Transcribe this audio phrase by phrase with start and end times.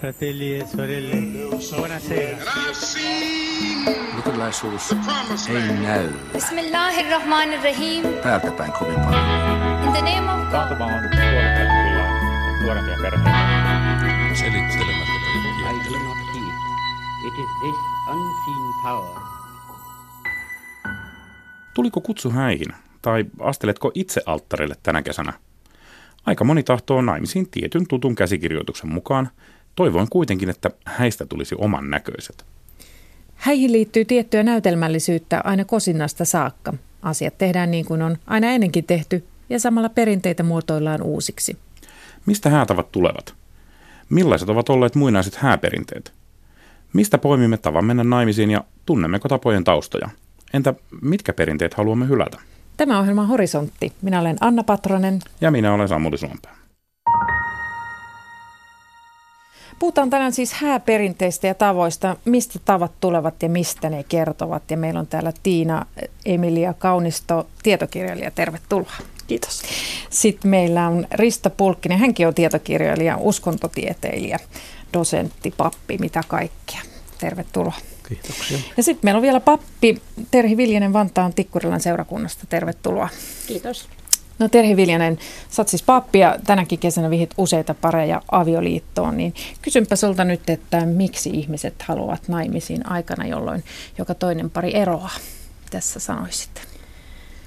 [0.00, 1.16] Fratelli e sorelle,
[1.76, 2.36] buonasera.
[4.16, 4.92] Luterilaisuus
[5.48, 8.04] ei näy Bismillahirrahmanirrahim.
[8.22, 9.24] täältä päin kovin paljon.
[9.84, 10.50] In the name of God.
[10.50, 13.30] Taantuma on kyllä nuorempia perheitä.
[14.34, 15.12] Selittelemättä
[15.70, 16.54] I do not heed.
[17.26, 17.76] It is this
[18.08, 19.20] unseen power
[21.74, 25.32] Tuliko kutsu häihin, tai asteletko itse alttarille tänä kesänä?
[26.26, 29.28] Aika moni tahtoo naimisiin tietyn tutun käsikirjoituksen mukaan,
[29.76, 32.44] toivoin kuitenkin, että häistä tulisi oman näköiset.
[33.34, 36.72] Häihin liittyy tiettyä näytelmällisyyttä aina kosinnasta saakka.
[37.02, 41.56] Asiat tehdään niin kuin on aina ennenkin tehty ja samalla perinteitä muotoillaan uusiksi.
[42.26, 43.34] Mistä häätavat tulevat?
[44.10, 46.12] Millaiset ovat olleet muinaiset hääperinteet?
[46.92, 50.08] Mistä poimimme tavan mennä naimisiin ja tunnemmeko tapojen taustoja?
[50.54, 52.40] Entä mitkä perinteet haluamme hylätä?
[52.76, 53.92] Tämä ohjelma on Horisontti.
[54.02, 55.18] Minä olen Anna Patronen.
[55.40, 56.59] Ja minä olen Samuli Suompää.
[59.80, 64.70] Puhutaan tänään siis hääperinteistä ja tavoista, mistä tavat tulevat ja mistä ne kertovat.
[64.70, 65.86] Ja meillä on täällä Tiina
[66.24, 68.30] Emilia Kaunisto, tietokirjailija.
[68.30, 68.92] Tervetuloa.
[69.26, 69.62] Kiitos.
[70.10, 74.38] Sitten meillä on Rista Pulkkinen, hänkin on tietokirjailija, uskontotieteilijä,
[74.92, 76.80] dosentti, pappi, mitä kaikkea.
[77.18, 77.76] Tervetuloa.
[78.08, 78.58] Kiitoksia.
[78.76, 82.46] Ja sitten meillä on vielä pappi Terhi Viljanen Vantaan Tikkurilan seurakunnasta.
[82.48, 83.08] Tervetuloa.
[83.46, 83.88] Kiitos.
[84.40, 85.18] No Terhi Viljanen,
[85.50, 90.50] sä oot siis pappi ja tänäkin kesänä vihit useita pareja avioliittoon, niin kysynpä sulta nyt,
[90.50, 93.64] että miksi ihmiset haluavat naimisiin aikana, jolloin
[93.98, 95.16] joka toinen pari eroaa?
[95.70, 96.50] Tässä sanoisit.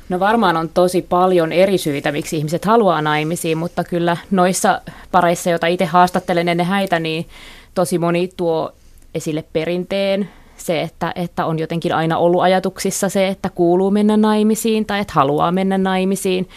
[0.09, 5.49] No varmaan on tosi paljon eri syitä, miksi ihmiset haluaa naimisiin, mutta kyllä noissa pareissa,
[5.49, 7.29] joita itse haastattelen ennen häitä, niin
[7.73, 8.73] tosi moni tuo
[9.15, 14.85] esille perinteen, se, että, että on jotenkin aina ollut ajatuksissa se, että kuuluu mennä naimisiin
[14.85, 16.49] tai että haluaa mennä naimisiin.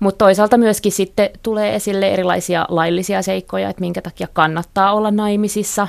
[0.00, 5.88] Mutta toisaalta myöskin sitten tulee esille erilaisia laillisia seikkoja, että minkä takia kannattaa olla naimisissa.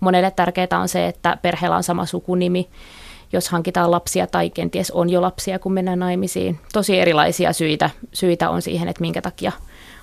[0.00, 2.68] Monelle tärkeää on se, että perheellä on sama sukunimi,
[3.32, 6.58] jos hankitaan lapsia tai kenties on jo lapsia, kun mennään naimisiin.
[6.72, 9.52] Tosi erilaisia syitä, syitä on siihen, että minkä takia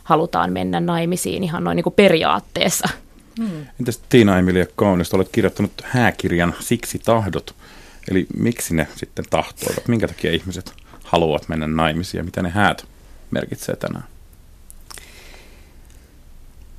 [0.03, 2.89] halutaan mennä naimisiin ihan noin niin kuin periaatteessa.
[3.37, 3.65] Hmm.
[3.79, 7.55] Entäs Tiina Emilia Kaunisto, olet kirjoittanut hääkirjan Siksi tahdot.
[8.11, 9.87] Eli miksi ne sitten tahtoivat?
[9.87, 10.73] Minkä takia ihmiset
[11.03, 12.85] haluavat mennä naimisiin ja mitä ne häät
[13.31, 14.05] merkitsee tänään?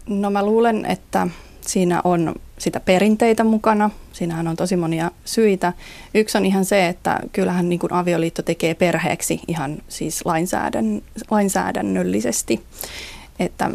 [0.06, 1.28] No mä luulen, että
[1.60, 3.90] siinä on sitä perinteitä mukana.
[4.12, 5.72] Siinähän on tosi monia syitä.
[6.14, 12.60] Yksi on ihan se, että kyllähän niin kuin avioliitto tekee perheeksi ihan siis lainsäädän, lainsäädännöllisesti.
[13.38, 13.70] Että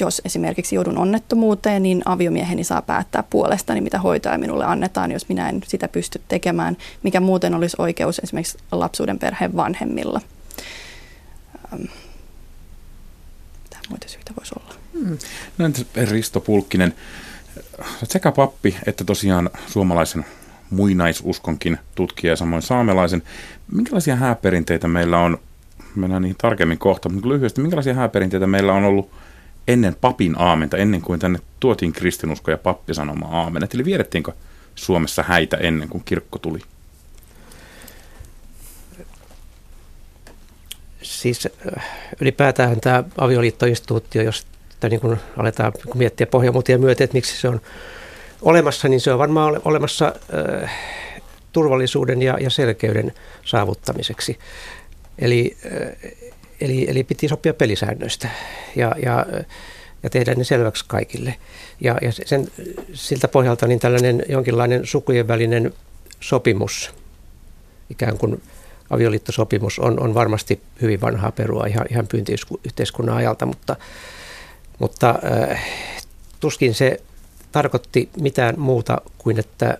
[0.00, 5.48] jos esimerkiksi joudun onnettomuuteen, niin aviomieheni saa päättää puolestani, mitä hoitoa minulle annetaan, jos minä
[5.48, 10.20] en sitä pysty tekemään, mikä muuten olisi oikeus esimerkiksi lapsuuden perheen vanhemmilla.
[13.62, 14.74] Mitä muita syitä voisi olla?
[14.92, 15.18] Hmm.
[15.58, 16.94] No entäs Risto Pulkkinen,
[18.02, 20.24] sekä pappi että tosiaan suomalaisen
[20.70, 23.22] muinaisuskonkin tutkija ja samoin saamelaisen.
[23.72, 25.38] Minkälaisia hääperinteitä meillä on,
[25.94, 29.10] mennään niihin tarkemmin kohta, mutta lyhyesti, minkälaisia hääperinteitä meillä on ollut
[29.68, 33.74] ennen papin aamenta, ennen kuin tänne tuotiin kristinusko ja pappi sanomaan aamenet?
[33.74, 34.32] Eli viedettiinkö
[34.74, 36.58] Suomessa häitä ennen kuin kirkko tuli?
[41.02, 41.48] Siis
[42.20, 44.46] ylipäätään tämä avioliittoinstituutio, jos
[44.88, 47.60] niin kun aletaan miettiä pohjamuutia myöten, että miksi se on
[48.42, 50.14] olemassa, niin se on varmaan olemassa
[50.64, 50.72] äh,
[51.52, 53.12] turvallisuuden ja, ja selkeyden
[53.44, 54.38] saavuttamiseksi.
[55.18, 56.27] Eli, äh,
[56.60, 58.28] eli, eli piti sopia pelisäännöistä
[58.76, 59.26] ja, ja,
[60.02, 61.34] ja tehdä ne selväksi kaikille.
[61.80, 62.48] Ja, ja sen,
[62.92, 65.74] siltä pohjalta niin tällainen jonkinlainen sukujen välinen
[66.20, 66.94] sopimus,
[67.90, 68.42] ikään kuin
[68.90, 73.76] avioliittosopimus, on, on varmasti hyvin vanhaa perua ihan, ihan pyyntiyhteiskunnan ajalta, mutta,
[74.78, 75.18] mutta
[75.50, 75.64] äh,
[76.40, 77.00] tuskin se
[77.52, 79.78] tarkoitti mitään muuta kuin, että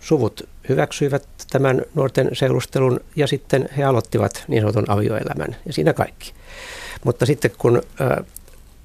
[0.00, 6.32] suvut hyväksyivät tämän nuorten seulustelun ja sitten he aloittivat niin sanotun avioelämän ja siinä kaikki.
[7.04, 7.82] Mutta sitten kun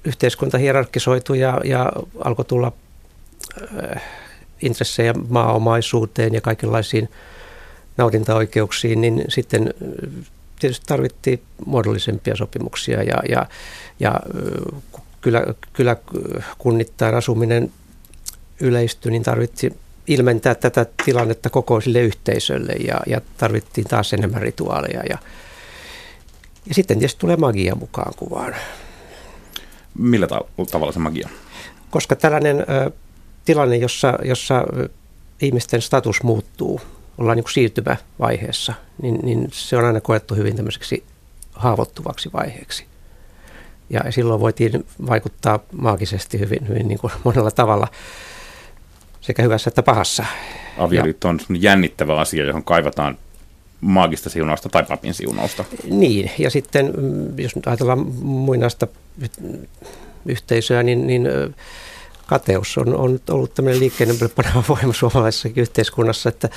[0.04, 1.92] yhteiskunta hierarkisoitui ja, ja
[2.24, 2.72] alkoi tulla
[4.62, 7.08] intressejä maaomaisuuteen ja kaikenlaisiin
[7.96, 9.74] nautintaoikeuksiin, niin sitten
[10.60, 13.46] tietysti tarvittiin muodollisempia sopimuksia ja, ja,
[14.00, 14.20] ja
[15.20, 15.96] kyllä, kyllä
[16.58, 17.72] kunnittain asuminen
[18.60, 19.76] yleistyi, niin tarvittiin
[20.06, 25.02] ilmentää tätä tilannetta kokoisille yhteisölle ja, ja tarvittiin taas enemmän rituaaleja.
[25.10, 25.18] Ja,
[26.66, 28.54] ja sitten tietysti tulee magia mukaan kuvaan.
[29.98, 30.26] Millä
[30.70, 31.28] tavalla se magia?
[31.90, 32.90] Koska tällainen ö,
[33.44, 34.64] tilanne, jossa, jossa
[35.40, 36.80] ihmisten status muuttuu,
[37.18, 41.04] ollaan niin siirtymävaiheessa, niin, niin se on aina koettu hyvin tämmöiseksi
[41.52, 42.84] haavoittuvaksi vaiheeksi.
[43.90, 47.88] Ja silloin voitiin vaikuttaa maagisesti hyvin, hyvin niin kuin monella tavalla,
[49.24, 50.24] sekä hyvässä että pahassa.
[50.78, 53.18] Avioliitto on jännittävä asia, johon kaivataan
[53.80, 55.64] maagista siunausta tai papin siunausta.
[55.90, 58.86] Niin, ja sitten mm, jos nyt ajatellaan muinaista
[60.26, 61.28] yhteisöä, niin, niin
[62.26, 64.16] kateus on, on ollut tämmöinen liikkeinen
[64.68, 66.48] voima suomalaisessa yhteiskunnassa, että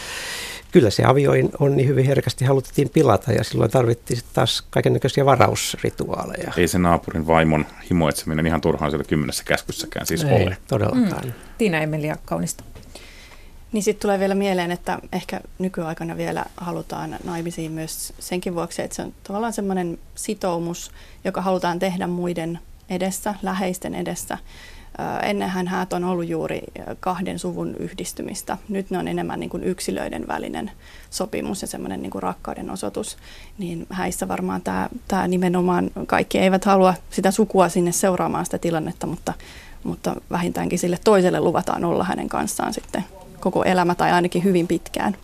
[0.72, 6.54] kyllä se avioin on niin hyvin herkästi haluttiin pilata ja silloin tarvittiin taas kaikenlaisia varausrituaaleja.
[6.58, 10.58] Ei se naapurin vaimon himoitseminen ihan turhaan siellä kymmenessä käskyssäkään siis Ei, ole.
[10.68, 11.26] todellakaan.
[11.26, 11.32] Mm.
[11.58, 12.64] Tiina Emilia Kaunista.
[13.72, 18.96] Niin sitten tulee vielä mieleen, että ehkä nykyaikana vielä halutaan naimisiin myös senkin vuoksi, että
[18.96, 20.92] se on tavallaan semmoinen sitoumus,
[21.24, 22.60] joka halutaan tehdä muiden
[22.90, 24.38] edessä, läheisten edessä.
[25.24, 26.62] Ennenhän häät on ollut juuri
[27.00, 28.58] kahden suvun yhdistymistä.
[28.70, 30.72] Nyt ne on enemmän niin kuin yksilöiden välinen
[31.10, 33.18] sopimus ja semmoinen niin rakkauden osoitus.
[33.58, 39.08] Niin häissä varmaan tämä, tämä nimenomaan, kaikki eivät halua sitä sukua sinne seuraamaan sitä tilannetta,
[39.08, 39.34] mutta,
[39.84, 43.06] mutta vähintäänkin sille toiselle luvataan olla hänen kanssaan sitten
[43.40, 45.18] koko elämä tai ainakin hyvin pitkään.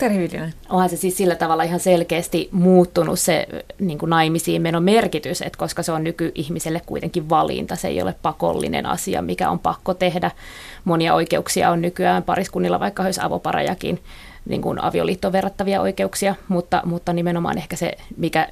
[0.00, 0.54] Terhi Viljanen.
[0.68, 3.46] Onhan se siis sillä tavalla ihan selkeästi muuttunut se
[3.78, 8.14] niin kuin naimisiin menon merkitys, että koska se on nykyihmiselle kuitenkin valinta, se ei ole
[8.22, 10.30] pakollinen asia, mikä on pakko tehdä.
[10.84, 14.02] Monia oikeuksia on nykyään pariskunnilla, vaikka olisi avoparejakin,
[14.48, 18.48] niin kuin avioliittoon verrattavia oikeuksia, mutta, mutta nimenomaan ehkä se, mikä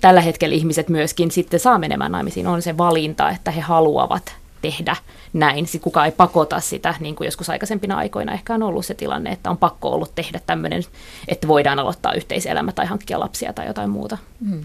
[0.00, 4.96] tällä hetkellä ihmiset myöskin sitten saa menemään naimisiin, on se valinta, että he haluavat tehdä
[5.32, 5.66] näin.
[5.66, 9.30] Sitten kukaan ei pakota sitä, niin kuin joskus aikaisempina aikoina ehkä on ollut se tilanne,
[9.30, 10.82] että on pakko ollut tehdä tämmöinen,
[11.28, 14.18] että voidaan aloittaa yhteiselämä tai hankkia lapsia tai jotain muuta.
[14.48, 14.64] Hmm.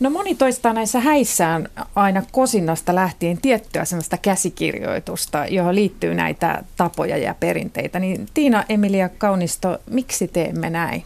[0.00, 7.16] No moni toistaa näissä häissään aina kosinnasta lähtien tiettyä sellaista käsikirjoitusta, johon liittyy näitä tapoja
[7.16, 7.98] ja perinteitä.
[7.98, 11.04] Niin Tiina Emilia Kaunisto, miksi teemme näin?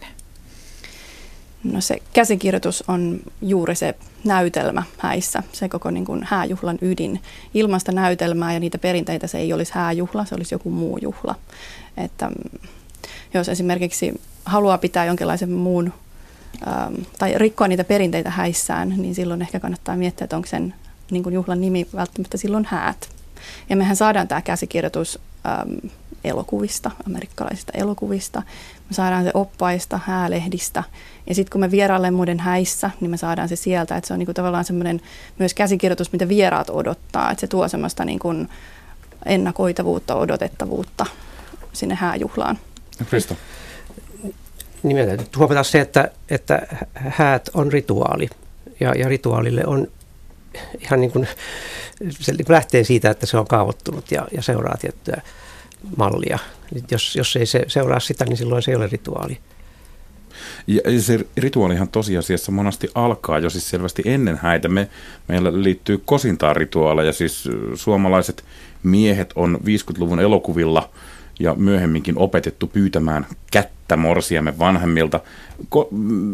[1.63, 7.21] No se käsikirjoitus on juuri se näytelmä häissä, se koko niin kuin hääjuhlan ydin.
[7.53, 11.35] Ilmasta näytelmää ja niitä perinteitä se ei olisi hääjuhla, se olisi joku muu juhla.
[11.97, 12.59] Että mm,
[13.33, 15.93] jos esimerkiksi haluaa pitää jonkinlaisen muun
[16.67, 20.73] ähm, tai rikkoa niitä perinteitä häissään, niin silloin ehkä kannattaa miettiä, että onko sen
[21.11, 23.09] niin kuin juhlan nimi välttämättä silloin häät.
[23.69, 25.91] Ja mehän saadaan tämä käsikirjoitus ähm,
[26.23, 28.43] elokuvista, amerikkalaisista elokuvista.
[28.89, 30.83] Me saadaan se oppaista, häälehdistä.
[31.27, 33.97] Ja sitten kun me vieraille muiden häissä, niin me saadaan se sieltä.
[33.97, 35.01] Että se on niinku tavallaan semmoinen
[35.39, 37.31] myös käsikirjoitus, mitä vieraat odottaa.
[37.31, 38.33] Että se tuo semmoista niinku
[39.25, 41.05] ennakoitavuutta, odotettavuutta
[41.73, 42.59] sinne hääjuhlaan.
[43.09, 43.35] Krista.
[44.83, 48.29] Nimenomaan huomata se, että, että häät on rituaali.
[48.79, 49.87] Ja, ja rituaalille on
[50.79, 51.27] ihan niin kuin,
[52.19, 55.21] se lähtee siitä, että se on kaavoittunut ja, ja seuraa tiettyä
[55.97, 56.39] mallia.
[56.91, 59.37] Jos, jos ei se seuraa sitä, niin silloin se ei ole rituaali.
[60.67, 64.67] Ja se rituaalihan tosiasiassa monasti alkaa jo siis selvästi ennen häitä.
[64.67, 64.89] Me,
[65.27, 68.43] meillä liittyy kosintaan rituaaleja, siis suomalaiset
[68.83, 70.89] miehet on 50-luvun elokuvilla
[71.39, 75.19] ja myöhemminkin opetettu pyytämään kättä morsiamme vanhemmilta.
[75.69, 75.87] Ko,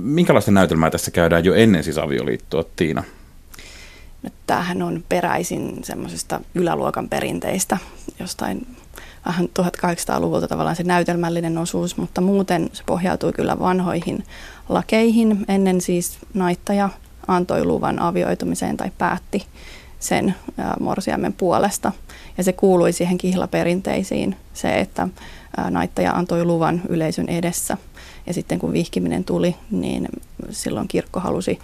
[0.04, 3.04] minkälaista näytelmää tässä käydään jo ennen siis avioliittoa, Tiina?
[4.24, 7.78] No, tämähän on peräisin semmoisesta yläluokan perinteistä,
[8.20, 8.68] jostain
[9.26, 14.24] vähän 1800-luvulta tavallaan se näytelmällinen osuus, mutta muuten se pohjautuu kyllä vanhoihin
[14.70, 15.46] lakeihin.
[15.48, 16.90] Ennen siis naittaja
[17.28, 19.46] antoi luvan avioitumiseen tai päätti
[20.00, 20.36] sen
[20.80, 21.92] morsiamen puolesta.
[22.38, 25.08] Ja se kuului siihen kihlaperinteisiin, se, että
[25.70, 27.78] naittaja antoi luvan yleisön edessä.
[28.28, 30.08] Ja sitten kun vihkiminen tuli, niin
[30.50, 31.60] silloin kirkko halusi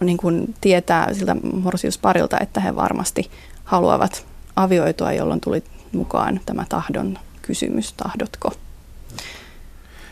[0.00, 3.30] niin kuin tietää siltä morsiusparilta, että he varmasti
[3.64, 8.52] haluavat avioitua, jolloin tuli mukaan tämä tahdon kysymys, tahdotko.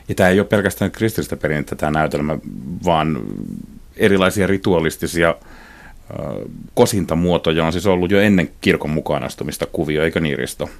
[0.08, 2.38] Ja tämä ei ole pelkästään kristillistä perinnettä tämä näytelmä,
[2.84, 3.20] vaan
[3.96, 5.36] erilaisia ritualistisia äh,
[6.74, 10.70] kosintamuotoja on siis ollut jo ennen kirkon mukaan astumista kuvio, eikä niin Risto?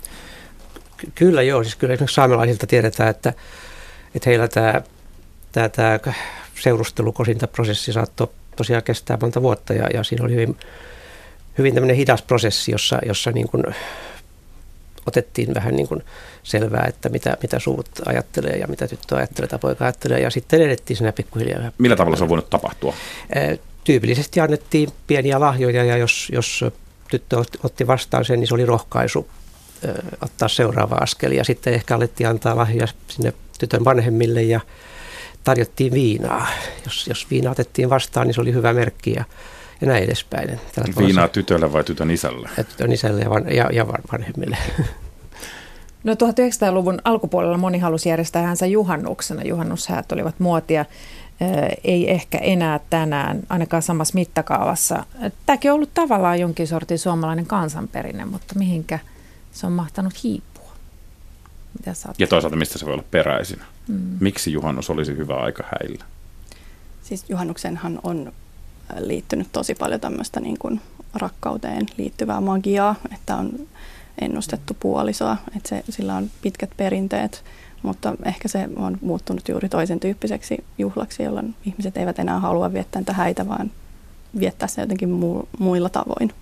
[1.14, 3.32] Kyllä joo, siis kyllä esimerkiksi saamelaisilta tiedetään, että,
[4.14, 4.82] että heillä tämä,
[5.52, 5.98] tämä, tämä
[6.54, 10.56] seurustelukosintaprosessi saattoi tosiaan kestää monta vuotta ja, ja siinä oli hyvin,
[11.58, 13.62] hyvin tämmöinen hidas prosessi, jossa, jossa niin kuin
[15.06, 16.02] otettiin vähän niin kuin
[16.42, 20.62] selvää, että mitä, mitä suvut ajattelee ja mitä tyttö ajattelee tai poika ajattelee ja sitten
[20.62, 21.72] edettiin siinä pikkuhiljaa.
[21.78, 22.94] Millä tavalla se on voinut tapahtua?
[23.84, 26.64] Tyypillisesti annettiin pieniä lahjoja ja jos, jos
[27.08, 29.28] tyttö otti vastaan sen, niin se oli rohkaisu
[30.20, 34.60] ottaa seuraava askel ja sitten ehkä alettiin antaa lahjoja sinne tytön vanhemmille ja
[35.44, 36.46] tarjottiin viinaa.
[36.84, 39.24] Jos, jos viina otettiin vastaan, niin se oli hyvä merkki ja,
[39.80, 40.60] ja näin edespäin.
[40.74, 42.48] Tällä Viinaa tytölle vai tytön isälle?
[42.56, 44.58] Ja tytön isälle ja, van, ja, ja vanhemmille.
[46.04, 49.42] No 1900-luvun alkupuolella moni halusi järjestää häntä juhannuksena.
[49.42, 50.84] Juhannushäät olivat muotia.
[51.84, 55.04] ei ehkä enää tänään, ainakaan samassa mittakaavassa.
[55.46, 58.98] Tämäkin on ollut tavallaan jonkin sortin suomalainen kansanperinne, mutta mihinkä
[59.52, 60.72] se on mahtanut hiipua?
[61.78, 63.60] Mitä ja toisaalta mistä se voi olla peräisin?
[63.88, 64.16] Mm.
[64.20, 66.04] Miksi juhannus olisi hyvä aika häillä?
[67.02, 68.32] Siis juhannuksenhan on
[68.98, 70.80] liittynyt tosi paljon tämmöistä niin kuin
[71.14, 73.50] rakkauteen liittyvää magiaa, että on
[74.20, 77.44] ennustettu puolisoa, että se, sillä on pitkät perinteet,
[77.82, 83.00] mutta ehkä se on muuttunut juuri toisen tyyppiseksi juhlaksi, jolloin ihmiset eivät enää halua viettää
[83.00, 83.70] niitä häitä, vaan
[84.38, 86.32] viettää se jotenkin mu- muilla tavoin.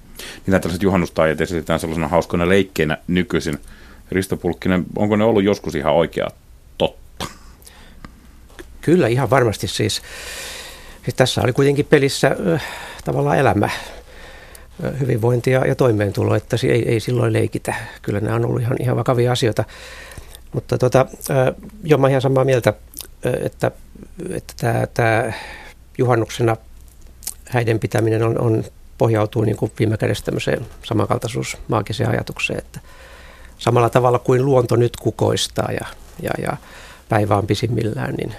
[0.46, 3.58] Niin tällaiset juhannustaajat esitetään sellaisena hauskana leikkeinä nykyisin.
[4.10, 6.26] Risto Pulkkinen, onko ne ollut joskus ihan oikea
[6.78, 7.26] totta?
[8.80, 10.02] Kyllä, ihan varmasti siis.
[11.04, 12.64] Siis tässä oli kuitenkin pelissä äh,
[13.04, 13.68] tavallaan elämä
[15.00, 17.74] hyvinvointi ja, ja toimeentulo, että ei, ei silloin leikitä.
[18.02, 19.64] Kyllä nämä on ollut ihan, ihan vakavia asioita.
[20.52, 21.06] Mutta tota,
[21.84, 22.72] jo mä ihan samaa mieltä,
[23.22, 23.70] että,
[24.30, 25.32] että tämä, tämä
[25.98, 26.56] juhannuksena
[27.48, 28.64] häiden pitäminen on, on
[28.98, 32.80] pohjautuu niin kuin viime kädessä tämmöiseen samankaltaisuus maagiseen ajatukseen, että
[33.58, 35.86] samalla tavalla kuin luonto nyt kukoistaa ja,
[36.22, 36.56] ja, ja
[37.08, 38.34] päivä on pisimmillään, niin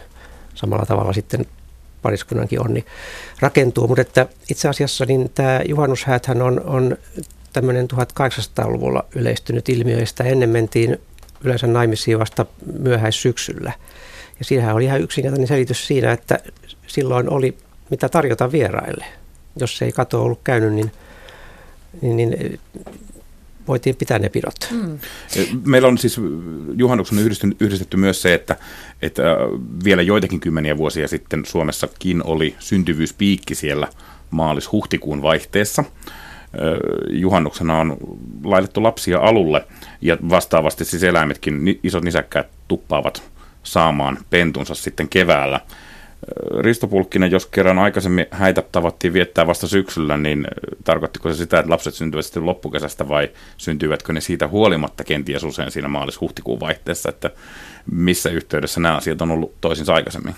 [0.56, 1.46] samalla tavalla sitten
[2.06, 2.86] pariskunnankin onni
[3.40, 3.88] rakentuu.
[3.88, 6.98] Mutta että itse asiassa niin tämä juhannushääthän on, on
[7.54, 10.98] tämmöinen 1800-luvulla yleistynyt ilmiö, ja sitä ennen mentiin
[11.44, 12.46] yleensä naimisiin vasta
[12.80, 13.74] myöhäissyksyllä.
[14.40, 16.40] Ja siinähän oli ihan yksinkertainen selitys siinä, että
[16.88, 17.58] silloin oli
[17.90, 19.06] mitä tarjota vieraille.
[19.60, 20.92] Jos ei kato ollut käynyt, niin,
[22.02, 22.60] niin, niin
[23.68, 24.56] voitiin pitää ne pidot.
[24.72, 25.00] Mm.
[25.66, 26.22] Meillä on siis
[26.78, 27.20] juhannuksen
[27.60, 28.56] yhdistetty myös se, että,
[29.02, 29.24] että
[29.84, 33.88] vielä joitakin kymmeniä vuosia sitten Suomessakin oli syntyvyyspiikki siellä
[34.32, 35.84] maalis-huhtikuun vaihteessa.
[37.10, 37.98] Juhannuksena on
[38.44, 39.68] laitettu lapsia alulle
[40.02, 43.24] ja vastaavasti siis eläimetkin, isot nisäkkäät tuppaavat
[43.64, 45.60] saamaan pentunsa sitten keväällä–
[46.60, 50.48] Risto Pulkkinen, jos kerran aikaisemmin häitä tavattiin viettää vasta syksyllä, niin
[50.84, 55.72] tarkoittiko se sitä, että lapset syntyvät sitten loppukesästä vai syntyivätkö ne siitä huolimatta kenties usein
[55.72, 57.32] siinä maalis-huhtikuun vaihteessa, että
[57.92, 60.36] missä yhteydessä nämä asiat on ollut toisinsa aikaisemmin?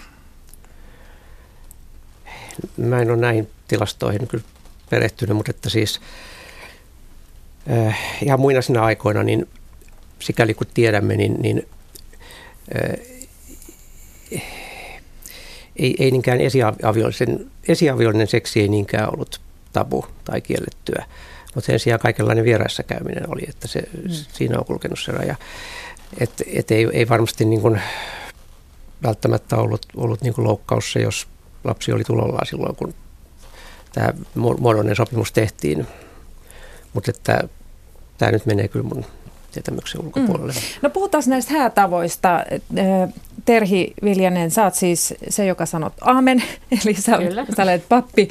[2.78, 4.44] Mä en ole näihin tilastoihin kyllä
[4.90, 6.02] perehtynyt, mutta että siis
[7.72, 9.48] äh, ihan muinaisina aikoina, niin
[10.20, 11.68] sikäli kun tiedämme, niin, niin
[12.76, 13.18] äh,
[15.80, 19.42] ei, ei niinkään esiaviollinen, esiaviollinen seksi ei niinkään ollut
[19.74, 21.06] tabu tai kiellettyä,
[21.56, 24.10] mutta sen sijaan kaikenlainen vieraissa käyminen oli, että se, mm.
[24.10, 25.36] siinä on kulkenut se raja.
[26.20, 27.82] Että et ei, ei varmasti niin kuin
[29.04, 31.28] välttämättä ollut, ollut niin kuin loukkaus se, jos
[31.64, 32.94] lapsi oli tulollaan silloin, kun
[33.94, 35.88] tämä muodollinen sopimus tehtiin.
[36.94, 37.44] Mutta että
[38.18, 39.06] tämä nyt menee kyllä mun
[39.58, 40.54] tietämyksen ulkopuolelle.
[40.54, 40.60] Mm.
[40.82, 42.46] No puhutaan näistä häätavoista.
[43.46, 46.44] Terhi Viljanen, sä oot siis se, joka sanot aamen,
[46.86, 47.20] eli sä,
[47.56, 48.30] sä olet pappi.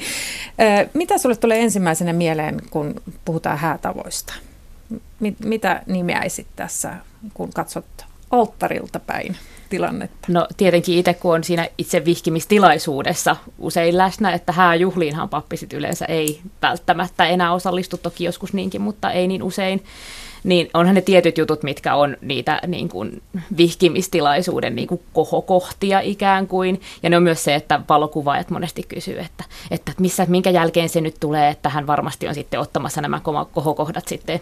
[0.93, 4.33] Mitä sulle tulee ensimmäisenä mieleen, kun puhutaan häätavoista?
[5.45, 6.93] Mitä nimeäisit tässä,
[7.33, 7.85] kun katsot
[8.31, 9.37] alttarilta päin?
[9.69, 10.27] tilannetta?
[10.27, 16.41] No tietenkin itse, kun on siinä itse vihkimistilaisuudessa usein läsnä, että hääjuhliinhan pappisit yleensä ei
[16.61, 19.83] välttämättä enää osallistu, toki joskus niinkin, mutta ei niin usein
[20.43, 23.21] niin onhan ne tietyt jutut, mitkä on niitä niin kuin
[23.57, 26.81] vihkimistilaisuuden niin kuin kohokohtia ikään kuin.
[27.03, 31.01] Ja ne on myös se, että valokuvaajat monesti kysyy, että, että missä, minkä jälkeen se
[31.01, 34.39] nyt tulee, että hän varmasti on sitten ottamassa nämä kohokohdat sitten,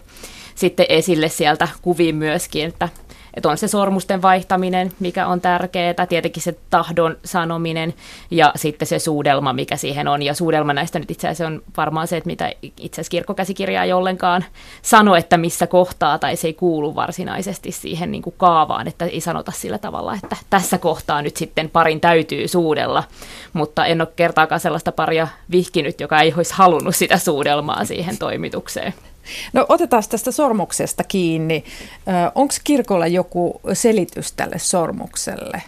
[0.55, 2.89] sitten esille sieltä kuviin myöskin, että
[3.35, 7.93] että on se sormusten vaihtaminen, mikä on tärkeää, tietenkin se tahdon sanominen
[8.31, 10.21] ja sitten se suudelma, mikä siihen on.
[10.21, 13.93] Ja suudelma näistä nyt itse asiassa on varmaan se, että mitä itse asiassa kirkkokäsikirja ei
[13.93, 14.45] ollenkaan
[14.81, 19.21] sano, että missä kohtaa, tai se ei kuulu varsinaisesti siihen niin kuin kaavaan, että ei
[19.21, 23.03] sanota sillä tavalla, että tässä kohtaa nyt sitten parin täytyy suudella,
[23.53, 28.93] mutta en ole kertaakaan sellaista paria vihkinyt, joka ei olisi halunnut sitä suudelmaa siihen toimitukseen.
[29.53, 31.63] No otetaan tästä sormuksesta kiinni.
[32.35, 35.61] Onko kirkolla joku selitys tälle sormukselle?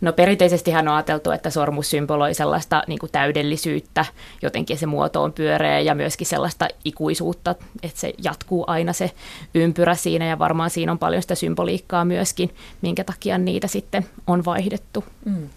[0.00, 4.04] No perinteisesti on ajateltu, että sormus symboloi sellaista niin kuin täydellisyyttä,
[4.42, 9.10] jotenkin se muoto on pyöreä ja myöskin sellaista ikuisuutta, että se jatkuu aina se
[9.54, 14.44] ympyrä siinä ja varmaan siinä on paljon sitä symboliikkaa myöskin, minkä takia niitä sitten on
[14.44, 15.04] vaihdettu.
[15.24, 15.48] Mm.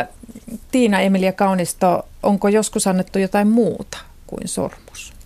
[0.00, 0.06] Ö,
[0.70, 5.17] Tiina Emilia Kaunisto, onko joskus annettu jotain muuta kuin sormus?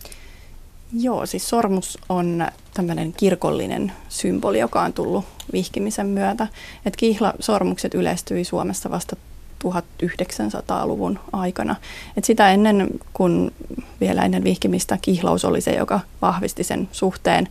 [0.92, 6.46] Joo, siis sormus on tämmöinen kirkollinen symboli, joka on tullut vihkimisen myötä.
[6.87, 9.16] Et kihlasormukset yleistyi Suomessa vasta
[9.64, 11.76] 1900-luvun aikana.
[12.16, 13.52] Et sitä ennen, kun
[14.00, 17.49] vielä ennen vihkimistä kihlaus oli se, joka vahvisti sen suhteen,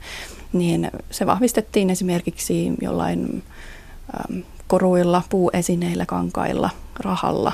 [0.53, 3.43] niin se vahvistettiin esimerkiksi jollain
[4.29, 6.69] äm, koruilla, puuesineillä, kankailla,
[6.99, 7.51] rahalla.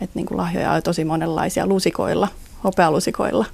[0.00, 2.28] Että niin lahjoja on tosi monenlaisia lusikoilla,
[2.64, 3.46] hopealusikoilla.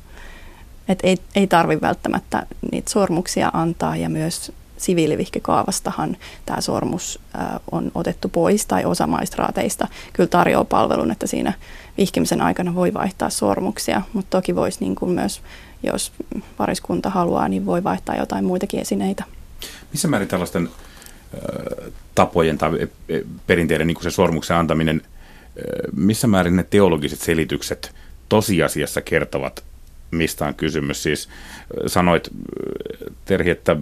[0.88, 6.16] Että ei, ei tarvi välttämättä niitä sormuksia antaa ja myös siviilivihkikaavastahan
[6.46, 7.20] tämä sormus
[7.72, 11.52] on otettu pois tai osa maistraateista kyllä tarjoaa palvelun, että siinä
[11.98, 15.42] vihkimisen aikana voi vaihtaa sormuksia, mutta toki voisi niin kuin myös,
[15.82, 16.12] jos
[16.56, 19.24] pariskunta haluaa, niin voi vaihtaa jotain muitakin esineitä.
[19.92, 20.68] Missä määrin tällaisten
[22.14, 22.88] tapojen tai
[23.46, 25.02] perinteiden niin kuin se sormuksen antaminen,
[25.96, 27.94] missä määrin ne teologiset selitykset
[28.28, 29.64] tosiasiassa kertovat
[30.10, 31.02] mistä on kysymys.
[31.02, 31.28] Siis
[31.86, 32.28] sanoit,
[33.24, 33.76] Terhi, että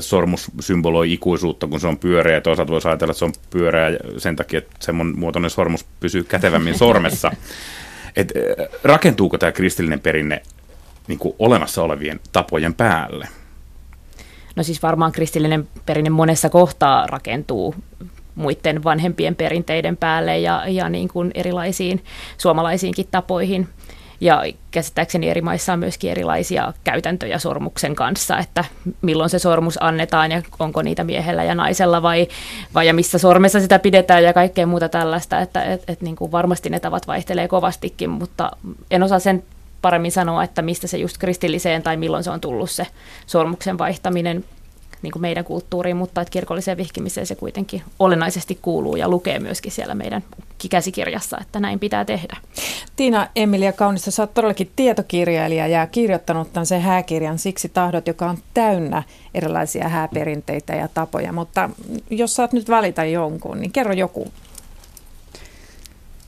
[0.00, 3.90] sormus symboloi ikuisuutta, kun se on pyöreä, ja toisaalta voisi ajatella, että se on pyöreä
[4.18, 7.32] sen takia, että semmoinen muotoinen sormus pysyy kätevämmin sormessa.
[8.16, 8.32] Et,
[8.84, 10.42] rakentuuko tämä kristillinen perinne
[11.08, 13.28] niin kuin olemassa olevien tapojen päälle?
[14.56, 17.74] No siis varmaan kristillinen perinne monessa kohtaa rakentuu
[18.34, 22.04] muiden vanhempien perinteiden päälle ja, ja niin kuin erilaisiin
[22.38, 23.68] suomalaisiinkin tapoihin.
[24.20, 28.64] Ja käsittääkseni eri maissa on myöskin erilaisia käytäntöjä sormuksen kanssa, että
[29.02, 32.28] milloin se sormus annetaan ja onko niitä miehellä ja naisella vai,
[32.74, 35.40] vai ja missä sormessa sitä pidetään ja kaikkea muuta tällaista.
[35.40, 38.50] Että et, et niin kuin varmasti ne tavat vaihtelee kovastikin, mutta
[38.90, 39.42] en osaa sen
[39.82, 42.86] paremmin sanoa, että mistä se just kristilliseen tai milloin se on tullut se
[43.26, 44.44] sormuksen vaihtaminen
[45.02, 49.72] niin kuin meidän kulttuuriin, mutta että kirkolliseen vihkimiseen se kuitenkin olennaisesti kuuluu ja lukee myöskin
[49.72, 50.24] siellä meidän
[50.70, 52.36] käsikirjassa, että näin pitää tehdä.
[52.96, 58.30] Tiina Emilia Kaunista, sä oot todellakin tietokirjailija ja kirjoittanut tämän sen hääkirjan Siksi tahdot, joka
[58.30, 59.02] on täynnä
[59.34, 61.70] erilaisia hääperinteitä ja tapoja, mutta
[62.10, 64.28] jos saat nyt valita jonkun, niin kerro joku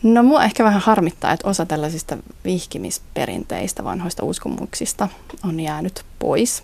[0.02, 5.08] No mua ehkä vähän harmittaa, että osa tällaisista vihkimisperinteistä, vanhoista uskomuksista
[5.44, 6.62] on jäänyt pois.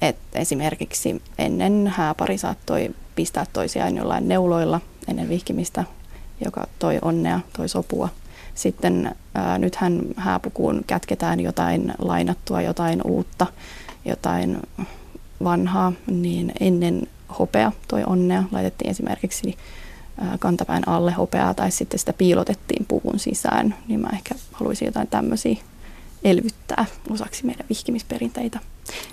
[0.00, 5.84] Et esimerkiksi ennen hääpari saattoi pistää toisiaan jollain neuloilla ennen vihkimistä,
[6.44, 8.08] joka toi onnea, toi sopua.
[8.54, 13.46] Sitten ää, nythän hääpukuun kätketään jotain lainattua, jotain uutta,
[14.04, 14.58] jotain
[15.44, 17.06] vanhaa, niin ennen
[17.38, 19.56] hopea toi onnea laitettiin esimerkiksi
[20.18, 25.08] ää, kantapään alle hopeaa tai sitten sitä piilotettiin puvun sisään, niin mä ehkä haluaisin jotain
[25.08, 25.56] tämmöisiä
[26.24, 28.60] elvyttää osaksi meidän vihkimisperinteitä.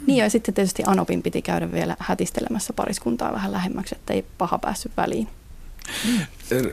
[0.07, 4.57] Niin ja sitten tietysti Anopin piti käydä vielä hätistelemässä pariskuntaa vähän lähemmäksi, että ei paha
[4.57, 5.27] päässyt väliin.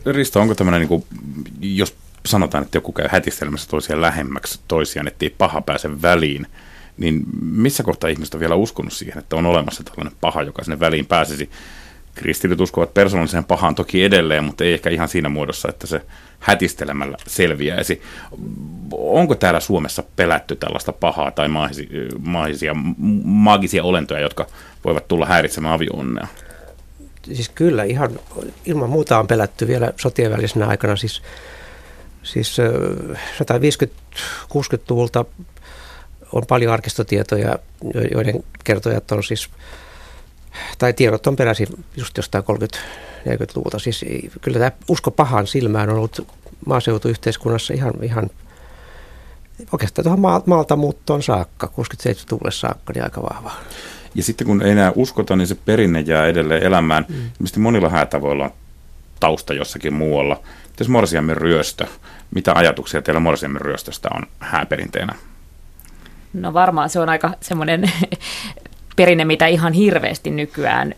[0.07, 1.05] Risto, onko tämmöinen, niin kuin,
[1.61, 6.47] jos sanotaan, että joku käy hätistelemässä toisiaan lähemmäksi toisiaan, ettei paha pääse väliin,
[6.99, 10.81] niin missä kohtaa ihmiset on vielä uskonut siihen, että on olemassa tällainen paha, joka sinne
[10.81, 11.51] väliin pääsisi?
[12.15, 16.01] Kristityt uskovat persoonalliseen pahaan toki edelleen, mutta ei ehkä ihan siinä muodossa, että se
[16.39, 18.03] hätistelemällä selviäisi.
[18.93, 21.49] Onko täällä Suomessa pelätty tällaista pahaa tai
[22.19, 22.75] maagisia,
[23.25, 24.47] maagisia olentoja, jotka
[24.85, 26.27] voivat tulla häiritsemään avioonnea?
[27.33, 28.21] Siis kyllä, ihan
[28.65, 30.97] ilman muuta on pelätty vielä sotien välisenä aikana.
[30.97, 31.23] Siis,
[32.23, 32.57] siis
[33.43, 35.25] 150-60-luvulta
[36.33, 37.59] on paljon arkistotietoja,
[38.13, 39.49] joiden kertojat on siis,
[40.79, 42.79] tai tiedot on peräisin just jostain 30
[43.29, 43.79] 40-luvulta.
[43.79, 44.05] Siis
[44.41, 46.29] kyllä tämä usko pahan silmään on ollut
[46.67, 48.31] maaseutuyhteiskunnassa ihan, ihan
[49.73, 53.53] oikeastaan tuohon maalta muuttoon saakka, 67-luvulle saakka, niin aika vahva.
[54.15, 57.07] Ja sitten kun ei enää uskota, niin se perinne jää edelleen elämään.
[57.09, 57.31] Mm.
[57.39, 58.53] Mistä monilla häätavoilla on
[59.21, 60.41] tausta jossakin muualla.
[60.69, 61.87] Mitäs morsiamme ryöstö?
[62.35, 65.15] Mitä ajatuksia teillä morsiamme ryöstöstä on hääperinteenä?
[66.33, 67.93] No varmaan se on aika semmoinen
[68.97, 70.95] perinne, mitä ihan hirveästi nykyään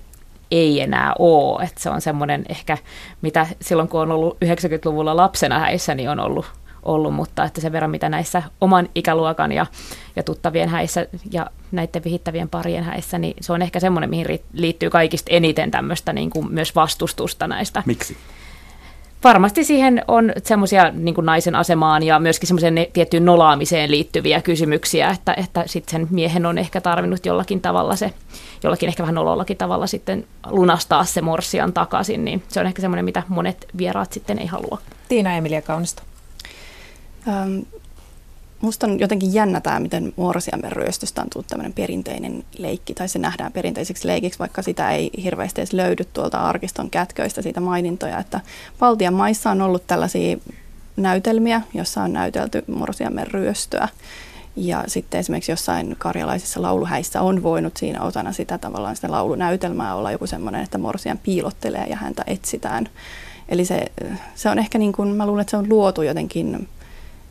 [0.51, 1.65] ei enää ole.
[1.65, 2.79] Että se on semmoinen ehkä,
[3.23, 6.47] mitä silloin kun on ollut 90-luvulla lapsena häissä, niin on ollut,
[6.83, 9.67] ollut mutta että sen verran mitä näissä oman ikäluokan ja,
[10.17, 14.91] ja tuttavien häissä ja näiden vihittävien parien häissä, niin se on ehkä semmoinen, mihin liittyy
[14.91, 17.83] kaikista eniten tämmöistä niin kuin myös vastustusta näistä.
[17.87, 18.17] Miksi?
[19.27, 25.35] Varmasti siihen on semmoisia niin naisen asemaan ja myöskin semmoiseen tiettyyn nolaamiseen liittyviä kysymyksiä, että,
[25.37, 28.13] että sitten sen miehen on ehkä tarvinnut jollakin tavalla se,
[28.63, 33.05] jollakin ehkä vähän nolollakin tavalla sitten lunastaa se morsian takaisin, niin se on ehkä semmoinen,
[33.05, 34.79] mitä monet vieraat sitten ei halua.
[35.09, 36.03] Tiina Emilia Kaunista.
[37.29, 37.59] Ähm,
[38.67, 43.19] Musta on jotenkin jännä tämä, miten Morsiamen ryöstöstä on tullut tämmöinen perinteinen leikki, tai se
[43.19, 48.41] nähdään perinteiseksi leikiksi, vaikka sitä ei hirveästi edes löydy tuolta arkiston kätköistä siitä mainintoja, että
[48.79, 50.37] Baltian maissa on ollut tällaisia
[50.97, 53.89] näytelmiä, jossa on näytelty Morsiamen ryöstöä.
[54.57, 60.13] Ja sitten esimerkiksi jossain karjalaisissa lauluhäissä on voinut siinä osana sitä tavallaan sitä laulunäytelmää olla
[60.13, 62.89] joku semmoinen, että Morsian piilottelee ja häntä etsitään.
[63.49, 63.87] Eli se,
[64.35, 66.69] se on ehkä niin kuin, mä luulen, että se on luotu jotenkin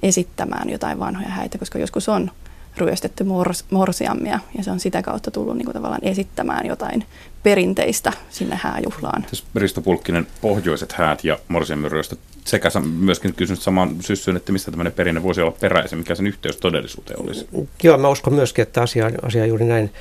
[0.06, 2.32] esittämään jotain vanhoja häitä, koska joskus on
[2.78, 7.06] ryöstetty mors, morsiammia ja se on sitä kautta tullut niin kuin tavallaan esittämään jotain
[7.44, 9.26] perinteistä sinne hääjuhlaan.
[9.56, 14.94] Risto Pulkkinen, pohjoiset häät ja morsiammin ryöstöt sekä myöskin kysynyt samaan syssyyn, että mistä tämmöinen
[14.94, 17.48] perinne voisi olla peräisin, mikä sen yhteys todellisuuteen olisi.
[17.84, 19.94] Joo, mä uskon myöskin, että asia, asia on juuri näin,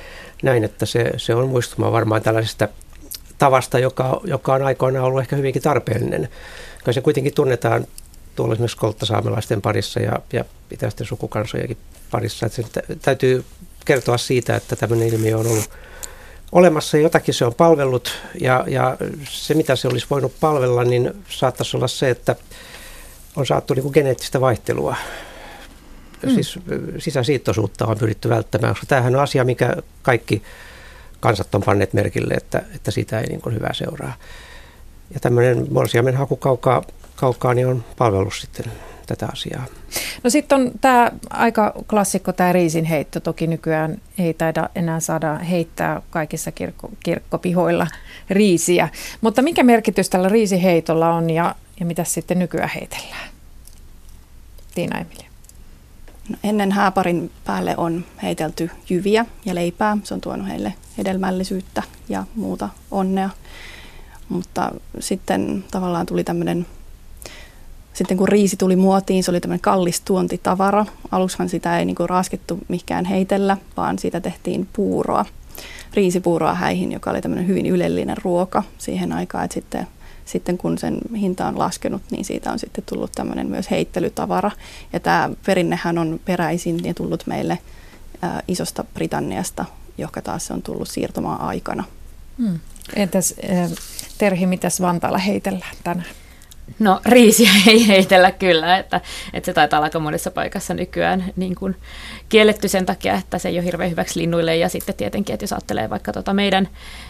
[0.43, 2.67] näin että se, se on muistumaan varmaan tällaisesta
[3.37, 6.29] tavasta, joka, joka on aikoinaan ollut ehkä hyvinkin tarpeellinen.
[6.79, 7.87] Kyllä se kuitenkin tunnetaan
[8.35, 11.77] tuolla esimerkiksi kolttasaamelaisten parissa ja, ja itäisten sukukansojenkin
[12.11, 12.45] parissa.
[12.45, 13.45] Että se täytyy
[13.85, 15.69] kertoa siitä, että tämmöinen ilmiö on ollut
[16.51, 18.97] olemassa ja jotakin se on palvellut ja, ja
[19.29, 22.35] se mitä se olisi voinut palvella, niin saattaisi olla se, että
[23.35, 24.95] on saattu niin kuin geneettistä vaihtelua.
[26.23, 26.33] Mm.
[26.33, 26.59] Siis
[26.97, 30.43] sisäsiittoisuutta on pyritty välttämään, koska tämähän on asia, mikä kaikki
[31.19, 34.13] kansat on panneet merkille, että, että siitä ei niin kuin hyvää seuraa.
[35.13, 36.35] Ja tämmöinen morsiamen haku
[37.15, 38.65] kaukaa, niin on palvellut sitten
[39.05, 39.65] tätä asiaa.
[40.23, 43.19] No sitten on tämä aika klassikko tämä riisinheitto.
[43.19, 47.87] Toki nykyään ei taida enää saada heittää kaikissa kirkko, kirkkopihoilla
[48.29, 48.89] riisiä.
[49.21, 53.29] Mutta mikä merkitys tällä riisiheitolla on ja, ja mitä sitten nykyään heitellään?
[54.75, 55.29] Tiina Emilia.
[56.29, 59.97] No ennen hääparin päälle on heitelty jyviä ja leipää.
[60.03, 63.29] Se on tuonut heille hedelmällisyyttä ja muuta onnea.
[64.29, 66.65] Mutta sitten tavallaan tuli tämmöinen
[67.95, 70.85] sitten kun riisi tuli muotiin, se oli tämmöinen kallis tuontitavara.
[71.11, 75.25] Alushan sitä ei niin kuin raskettu mikään heitellä, vaan siitä tehtiin puuroa,
[75.93, 79.45] riisipuuroa häihin, joka oli tämmöinen hyvin ylellinen ruoka siihen aikaan.
[79.45, 79.87] Että sitten,
[80.25, 84.51] sitten kun sen hinta on laskenut, niin siitä on sitten tullut tämmöinen myös heittelytavara.
[84.93, 87.57] Ja tämä perinnehän on peräisin ja tullut meille
[88.21, 89.65] ää, isosta Britanniasta,
[89.97, 91.83] joka taas on tullut siirtomaan aikana.
[92.37, 92.59] Hmm.
[92.95, 93.35] Entäs
[94.17, 96.07] Terhi, mitäs Vantaalla heitellään tänään?
[96.79, 99.01] No riisiä ei heitellä kyllä, että,
[99.33, 101.75] että se taitaa olla aika monessa paikassa nykyään niin kuin
[102.29, 104.55] kielletty sen takia, että se ei ole hirveän hyväksi linnuille.
[104.57, 106.67] Ja sitten tietenkin, että jos ajattelee vaikka tota meidän,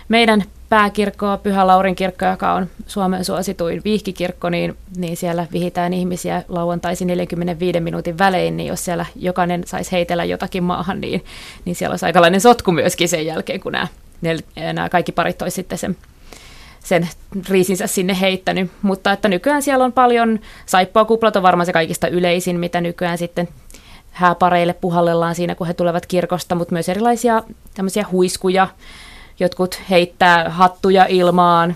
[0.10, 6.44] meidän pääkirkkoa, Pyhä Laurin kirkko, joka on Suomen suosituin viihkikirkko, niin, niin siellä vihitään ihmisiä
[6.48, 11.26] lauantaisin 45 minuutin välein, niin jos siellä jokainen saisi heitellä jotakin maahan, niin,
[11.65, 13.88] niin siellä olisi aikalainen sotku myöskin sen jälkeen, kun nämä,
[14.74, 15.98] nämä kaikki parit olisi sitten sen
[16.86, 17.10] sen
[17.50, 18.71] riisinsä sinne heittänyt.
[18.82, 23.17] Mutta että nykyään siellä on paljon, saippua kuplat on varmaan se kaikista yleisin, mitä nykyään
[23.17, 23.48] sitten
[24.12, 27.43] hääpareille puhallellaan siinä, kun he tulevat kirkosta, mutta myös erilaisia
[27.74, 28.67] tämmöisiä huiskuja.
[29.39, 31.76] Jotkut heittää hattuja ilmaan,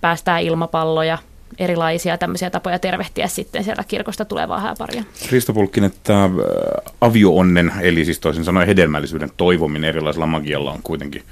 [0.00, 1.18] päästää ilmapalloja,
[1.58, 5.04] erilaisia tämmöisiä tapoja tervehtiä sitten sieltä kirkosta tulevaa hääparia.
[5.30, 6.30] Risto Pulkkinen, tämä äh,
[7.00, 11.22] avioonnen, eli siis toisin sanoen hedelmällisyyden toivominen erilaisella magialla on kuitenkin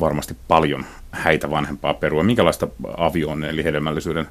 [0.00, 2.22] varmasti paljon häitä vanhempaa perua.
[2.22, 4.26] Minkälaista avioon eli hedelmällisyyden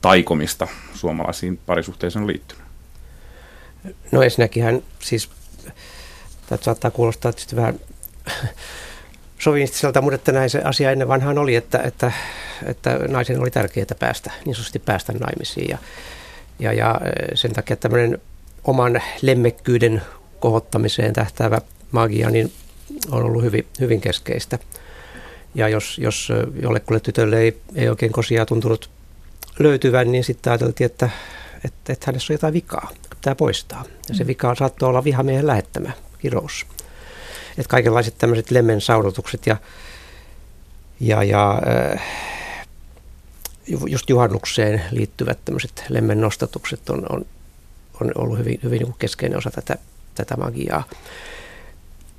[0.00, 2.64] taikomista suomalaisiin parisuhteisiin on liittynyt?
[4.12, 5.30] No ensinnäkin hän siis,
[6.46, 7.80] tämä saattaa kuulostaa tietysti vähän
[9.38, 12.12] sovinistiselta, mutta että näin se asia ennen vanhaan oli, että, että,
[12.66, 15.68] että naisen oli tärkeää päästä, niin sanotusti päästä naimisiin.
[15.68, 15.78] Ja,
[16.58, 17.00] ja, ja
[17.34, 18.18] sen takia tämmöinen
[18.64, 20.02] oman lemmekkyyden
[20.40, 21.60] kohottamiseen tähtäävä
[21.92, 22.52] magia, niin
[23.10, 24.58] on ollut hyvin, hyvin keskeistä.
[25.54, 26.28] Ja jos, jos
[26.62, 28.90] jollekulle tytölle ei, ei oikein kosia tuntunut
[29.58, 31.10] löytyvän, niin sitten ajateltiin, että,
[31.64, 33.84] että, että hänessä on jotain vikaa, pitää poistaa.
[34.08, 34.28] Ja se mm.
[34.28, 36.66] vika saattoi olla vihamiehen lähettämä kirous.
[37.58, 39.56] Että kaikenlaiset tämmöiset lemmen saunotukset ja,
[41.00, 41.60] ja, ja
[43.66, 47.26] just juhannukseen liittyvät tämmöiset lemmen nostatukset on, on,
[48.00, 49.78] on ollut hyvin, hyvin niin keskeinen osa tätä,
[50.14, 50.84] tätä magiaa.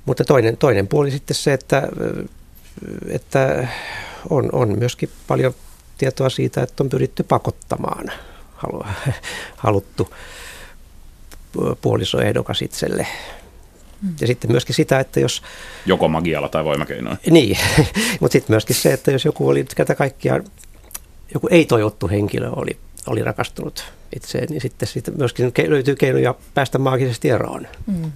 [0.04, 1.88] Mutta toinen, toinen puoli sitten se, että,
[3.08, 3.68] että
[4.30, 5.54] on, on myöskin paljon
[5.98, 8.12] tietoa siitä, että on pyritty pakottamaan
[8.54, 8.84] halu,
[9.56, 10.14] haluttu
[11.80, 13.06] puolisoehdokas itselle.
[14.02, 14.14] Mm.
[14.20, 15.42] Ja sitten myöskin sitä, että jos...
[15.86, 17.18] Joko magialla tai voimakeinoin.
[17.30, 17.58] Niin,
[18.20, 20.40] mutta sitten myöskin se, että jos joku oli tätä kaikkia,
[21.34, 23.84] joku ei-toivottu henkilö oli, oli rakastunut
[24.16, 27.66] itseen, niin sitten siitä myöskin löytyy keinoja päästä maagisesti eroon.
[27.86, 28.12] Mm.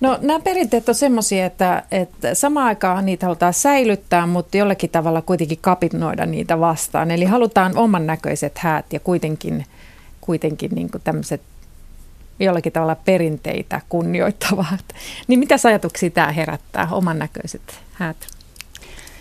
[0.00, 5.22] No nämä perinteet on semmoisia, että, että samaan aikaan niitä halutaan säilyttää, mutta jollakin tavalla
[5.22, 7.10] kuitenkin kapinoida niitä vastaan.
[7.10, 9.66] Eli halutaan oman näköiset häät ja kuitenkin,
[10.20, 11.42] kuitenkin niin tämmöiset
[12.40, 14.84] jollakin tavalla perinteitä kunnioittavat.
[15.28, 18.16] Niin mitä ajatuksia tämä herättää, oman näköiset häät?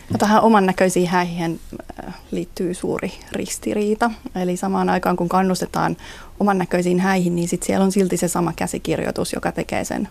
[0.10, 1.60] No tähän oman näköisiin häihin
[2.08, 4.12] äh, liittyy suuri ristiriita.
[4.36, 5.98] Eli samaan aikaan kun kannustetaan
[6.40, 10.08] oman näköisiin häihin, niin sit siellä on silti se sama käsikirjoitus, joka tekee sen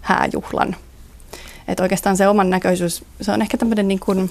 [0.00, 0.76] hääjuhlan.
[1.68, 4.30] Että oikeastaan se oman näköisyys, se on ehkä tämmöinen niin kuin,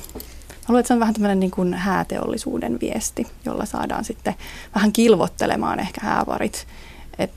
[0.66, 4.36] haluan, että se on vähän tämmöinen niin kuin hääteollisuuden viesti, jolla saadaan sitten
[4.76, 6.68] vähän kilvottelemaan ehkä häävarit.
[7.20, 7.32] Et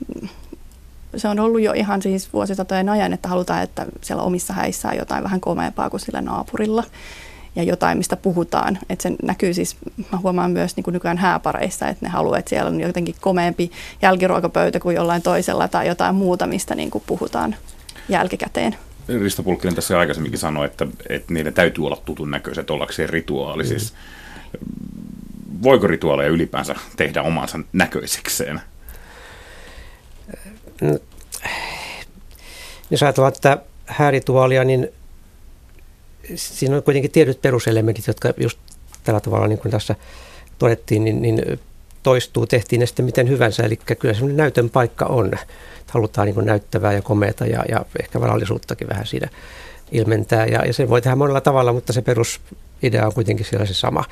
[1.17, 4.97] se on ollut jo ihan siis vuosisatojen ajan, että halutaan, että siellä omissa häissä on
[4.97, 6.83] jotain vähän komeampaa kuin sillä naapurilla
[7.57, 8.79] ja jotain, mistä puhutaan.
[8.89, 9.75] Että se näkyy siis,
[10.11, 13.71] mä huomaan myös niin kuin nykyään hääpareissa, että ne haluaa, että siellä on jotenkin komeampi
[14.01, 17.55] jälkiruokapöytä kuin jollain toisella tai jotain muuta, mistä niin kuin puhutaan
[18.09, 18.75] jälkikäteen.
[19.21, 23.63] Risto Pulkkinen tässä aikaisemminkin sanoi, että, että niiden täytyy olla tutun näköiset ollakseen rituaali.
[23.63, 23.69] Mm.
[23.69, 23.93] Siis,
[25.63, 28.61] voiko rituaaleja ylipäänsä tehdä omansa näköisekseen?
[30.81, 30.99] No,
[32.89, 34.87] jos ajatellaan että häärituaalia, niin
[36.35, 38.59] siinä on kuitenkin tietyt peruselementit, jotka just
[39.03, 39.95] tällä tavalla, niin kuin tässä
[40.59, 41.59] todettiin, niin, niin
[42.03, 43.63] toistuu, tehtiin ne sitten miten hyvänsä.
[43.63, 45.31] Eli kyllä semmoinen näytön paikka on.
[45.87, 49.29] Halutaan niin näyttävää ja komeata ja, ja ehkä varallisuuttakin vähän siinä
[49.91, 50.45] ilmentää.
[50.45, 54.03] Ja, ja sen voi tehdä monella tavalla, mutta se perusidea on kuitenkin siellä se sama.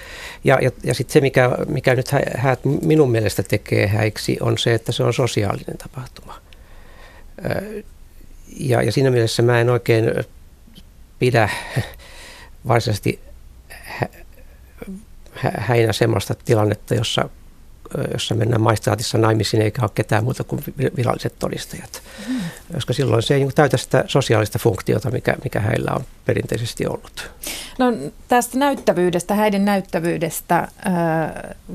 [0.43, 4.73] Ja, ja, ja sitten se, mikä, mikä nyt häät minun mielestä tekee häiksi, on se,
[4.73, 6.41] että se on sosiaalinen tapahtuma.
[8.60, 10.13] Ja, ja siinä mielessä mä en oikein
[11.19, 11.49] pidä
[12.67, 13.19] varsinaisesti
[15.58, 17.30] häinä semmoista tilannetta, jossa,
[18.13, 20.63] jossa mennään maistraatissa naimisiin eikä ole ketään muuta kuin
[20.97, 22.01] viralliset todistajat.
[22.28, 22.36] Mm.
[22.73, 27.32] Koska silloin se ei niin täytä sitä sosiaalista funktiota, mikä, mikä heillä on perinteisesti ollut.
[27.80, 27.93] No
[28.28, 30.69] tästä näyttävyydestä, häiden näyttävyydestä äh,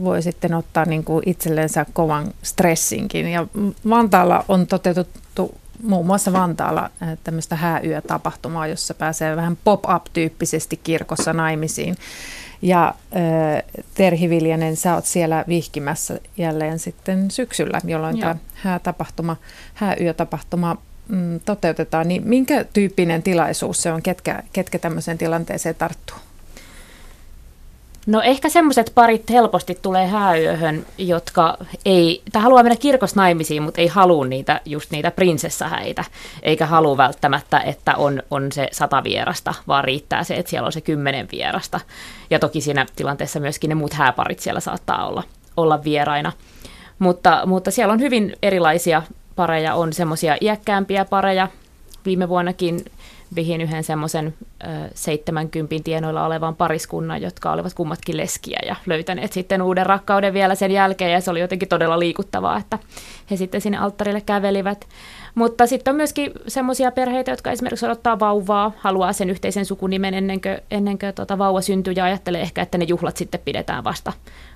[0.03, 3.29] voi sitten ottaa niin kuin itsellensä kovan stressinkin.
[3.29, 3.47] Ja
[3.89, 11.97] Vantaalla on toteutettu muun muassa Vantaalla äh, tämmöistä hääyötapahtumaa, jossa pääsee vähän pop-up-tyyppisesti kirkossa naimisiin.
[12.63, 18.21] Ja äh, Terhi Viljanen, sä oot siellä vihkimässä jälleen sitten syksyllä, jolloin Joo.
[18.21, 19.37] tämä häätapahtuma,
[19.75, 20.77] hääyötapahtuma
[21.09, 22.09] mm, toteutetaan.
[22.09, 26.17] Niin minkä tyyppinen tilaisuus se on, ketkä, ketkä tämmöiseen tilanteeseen tarttuu?
[28.11, 33.81] No ehkä semmoiset parit helposti tulee hääyöhön, jotka ei, tai haluaa mennä kirkossa naimisiin, mutta
[33.81, 36.05] ei halua niitä, just niitä prinsessahäitä,
[36.43, 40.73] eikä halua välttämättä, että on, on se sata vierasta, vaan riittää se, että siellä on
[40.73, 41.81] se kymmenen vierasta.
[42.31, 45.23] Ja toki siinä tilanteessa myöskin ne muut hääparit siellä saattaa olla,
[45.57, 46.33] olla vieraina.
[46.99, 49.03] Mutta, mutta siellä on hyvin erilaisia
[49.37, 51.49] pareja, on semmoisia iäkkäämpiä pareja.
[52.05, 52.85] Viime vuonnakin
[53.35, 54.35] vihin yhden semmoisen
[54.95, 60.71] 70 tienoilla olevan pariskunnan, jotka olivat kummatkin leskiä ja löytäneet sitten uuden rakkauden vielä sen
[60.71, 62.79] jälkeen ja se oli jotenkin todella liikuttavaa, että
[63.31, 64.89] he sitten sinne alttarille kävelivät.
[65.35, 70.41] Mutta sitten on myöskin semmoisia perheitä, jotka esimerkiksi odottaa vauvaa, haluaa sen yhteisen sukunimen ennen
[70.41, 74.13] kuin, ennen kuin tuota vauva syntyy ja ajattelee ehkä, että ne juhlat sitten pidetään vasta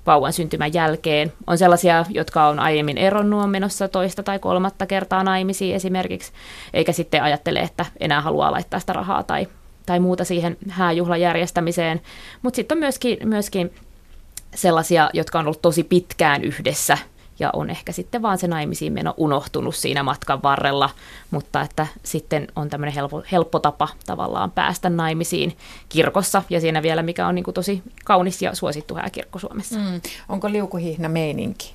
[0.06, 1.32] vauvan syntymän jälkeen.
[1.46, 6.32] On sellaisia, jotka on aiemmin eronnut, on menossa toista tai kolmatta kertaa naimisiin esimerkiksi,
[6.74, 9.48] eikä sitten ajattele, että enää haluaa laittaa sitä rahaa tai,
[9.86, 12.00] tai muuta siihen hääjuhlan järjestämiseen.
[12.42, 13.74] Mutta sitten on myöskin, myöskin
[14.54, 16.98] sellaisia, jotka on ollut tosi pitkään yhdessä–
[17.38, 20.90] ja on ehkä sitten vaan se naimisiin meno unohtunut siinä matkan varrella,
[21.30, 25.56] mutta että sitten on tämmöinen helppo, helppo tapa tavallaan päästä naimisiin
[25.88, 29.78] kirkossa ja siinä vielä mikä on niin kuin tosi kaunis ja suosittu hääkirkko Suomessa.
[29.78, 30.00] Mm.
[30.28, 31.74] Onko liukuhihna meininki?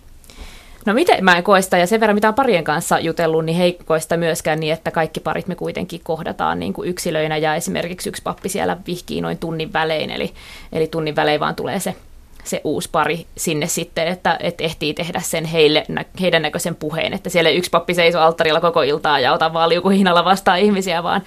[0.86, 4.18] No miten mä en koista, ja sen verran mitä on parien kanssa jutellut, niin heikkoista
[4.18, 8.50] myöskään niin, että kaikki parit me kuitenkin kohdataan niin kuin yksilöinä, ja esimerkiksi yksi pappi
[8.50, 10.34] siellä vihkii noin tunnin välein, eli,
[10.72, 11.96] eli tunnin välein vaan tulee se
[12.44, 15.86] se uusi pari sinne sitten, että, että ehtii tehdä sen heille,
[16.22, 20.26] heidän näköisen puheen, että siellä yksi pappi seisoo alttarilla koko iltaa ja ota vaan liukuhihnalla
[20.26, 21.22] vastaan ihmisiä, vaan,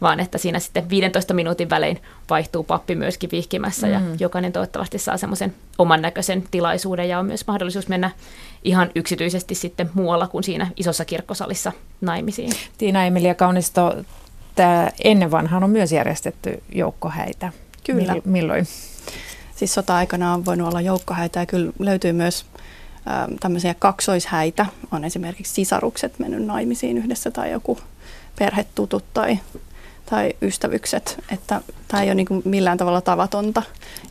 [0.00, 2.00] vaan että siinä sitten 15 minuutin välein
[2.30, 3.92] vaihtuu pappi myöskin vihkimässä mm.
[3.92, 8.10] ja jokainen toivottavasti saa semmoisen oman näköisen tilaisuuden ja on myös mahdollisuus mennä
[8.64, 12.52] ihan yksityisesti sitten muualla kuin siinä isossa kirkkosalissa naimisiin.
[12.78, 13.94] Tiina Emilia Kaunisto,
[14.54, 17.52] tämä ennen vanhaan on myös järjestetty joukkohäitä.
[17.86, 18.16] Kyllä.
[18.24, 18.66] Milloin?
[19.56, 22.46] Siis sota-aikana on voinut olla joukkohäitä ja kyllä löytyy myös
[23.08, 24.66] ä, tämmöisiä kaksoishäitä.
[24.92, 27.78] On esimerkiksi sisarukset mennyt naimisiin yhdessä tai joku
[28.38, 29.38] perhetutut tai,
[30.10, 31.24] tai ystävykset.
[31.32, 33.62] Että tämä ei ole niin millään tavalla tavatonta.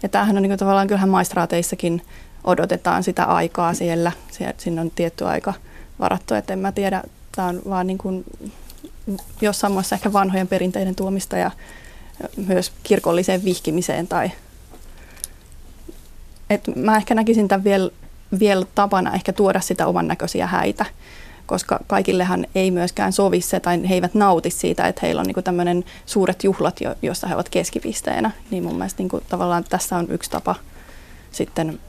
[0.04, 2.02] Ja tämähän on niin tavallaan kyllähän maistraateissakin
[2.44, 4.12] odotetaan sitä aikaa siellä.
[4.58, 5.54] Siinä on tietty aika
[6.00, 7.04] varattu, että en mä tiedä,
[7.36, 8.24] tämä on vaan niin kuin
[9.42, 11.52] jossain muassa ehkä vanhojen perinteiden tuomista ja
[12.48, 14.32] myös kirkolliseen vihkimiseen tai
[16.50, 17.90] et mä ehkä näkisin tämän vielä,
[18.40, 20.86] vielä tapana ehkä tuoda sitä oman näköisiä häitä,
[21.46, 25.42] koska kaikillehan ei myöskään sovi se tai he eivät nauti siitä, että heillä on niinku
[25.42, 28.32] tämmöinen suuret juhlat, jo, joissa he ovat keskipisteenä.
[28.52, 30.56] Niin mun mielestä niinku tavallaan tässä on yksi tapa
[31.32, 31.80] sitten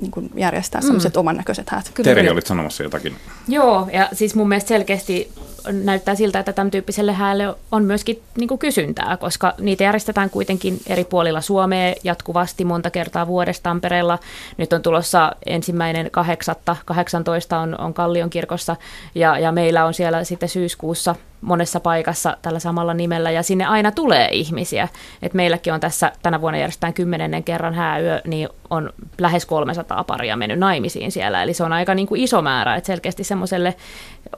[0.00, 1.20] niin kuin järjestää sellaiset mm.
[1.20, 1.92] oman näköiset häät.
[2.02, 3.16] Teri, olit sanomassa jotakin.
[3.48, 5.32] Joo, ja siis mun mielestä selkeästi
[5.72, 10.80] näyttää siltä, että tämän tyyppiselle häälle on myöskin niin kuin kysyntää, koska niitä järjestetään kuitenkin
[10.86, 14.18] eri puolilla Suomea jatkuvasti monta kertaa vuodesta Tampereella.
[14.56, 18.76] Nyt on tulossa ensimmäinen kahdeksatta, 18 on, on Kallion kirkossa
[19.14, 23.92] ja, ja meillä on siellä sitten syyskuussa monessa paikassa tällä samalla nimellä ja sinne aina
[23.92, 24.88] tulee ihmisiä.
[25.22, 30.36] Et meilläkin on tässä tänä vuonna järjestetään kymmenennen kerran hääyö, niin on lähes 300 paria
[30.36, 31.42] mennyt naimisiin siellä.
[31.42, 33.74] Eli se on aika niin kuin iso määrä, että selkeästi semmoiselle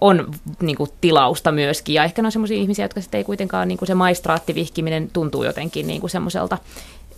[0.01, 1.95] on niin kuin tilausta myöskin.
[1.95, 5.45] Ja ehkä ne on semmoisia ihmisiä, jotka sitten ei kuitenkaan, niin kuin se maistraattivihkiminen tuntuu
[5.45, 6.59] jotenkin niin kuin semmoiselta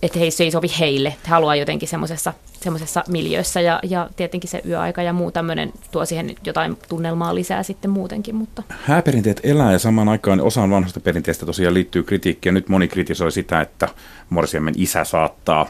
[0.05, 1.09] että hei, se ei sovi heille.
[1.09, 6.05] He haluaa jotenkin semmoisessa, semmoisessa miljöössä ja, ja tietenkin se yöaika ja muu tämmöinen tuo
[6.05, 8.35] siihen jotain tunnelmaa lisää sitten muutenkin.
[8.35, 8.62] Mutta.
[8.69, 12.53] Hääperinteet elää ja samaan aikaan osaan vanhasta perinteestä tosiaan liittyy kritiikkiä.
[12.53, 13.88] Nyt moni kritisoi sitä, että
[14.31, 15.69] morsiamen isä saattaa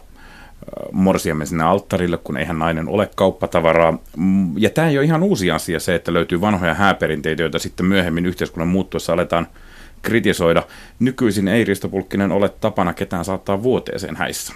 [0.92, 3.99] morsiamme sinne alttarille, kun eihän nainen ole kauppatavaraa.
[4.16, 7.87] Mm, ja tämä ei ole ihan uusi asia se, että löytyy vanhoja hääperinteitä, joita sitten
[7.87, 9.47] myöhemmin yhteiskunnan muuttuessa aletaan–
[10.05, 10.62] kritisoida.
[10.99, 14.53] Nykyisin ei Risto Pulkkinen ole tapana ketään saattaa vuoteeseen häissä.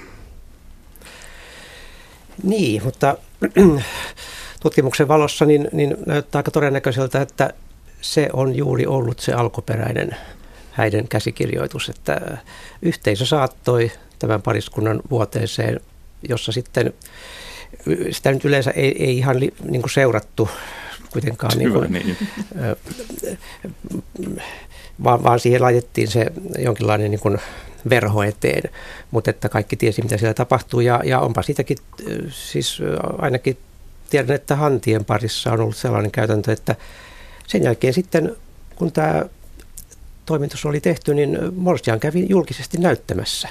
[2.43, 3.17] Niin, mutta
[4.63, 7.51] tutkimuksen valossa niin, niin näyttää aika todennäköiseltä, että
[8.01, 10.17] se on juuri ollut se alkuperäinen
[10.73, 12.39] häiden käsikirjoitus, että
[12.83, 15.81] yhteisö saattoi tämän pariskunnan vuoteeseen,
[16.29, 16.93] jossa sitten
[18.11, 20.49] sitä nyt yleensä ei, ei ihan li, niin kuin seurattu
[21.11, 22.17] kuitenkaan niin kuin, niin.
[25.05, 26.27] Vaan, vaan siihen laitettiin se
[26.59, 27.39] jonkinlainen niin kuin
[27.91, 28.71] verho eteen,
[29.11, 30.81] mutta että kaikki tiesi, mitä siellä tapahtuu.
[30.81, 31.79] Ja, ja onpa siitäkin,
[32.31, 32.83] siis
[33.19, 33.59] ainakin
[34.11, 36.77] tiedän, että hantien parissa on ollut sellainen käytäntö, että
[37.47, 38.37] sen jälkeen sitten,
[38.77, 39.25] kun tämä
[40.27, 43.49] toimitus oli tehty, niin Morsian kävi julkisesti näyttämässä,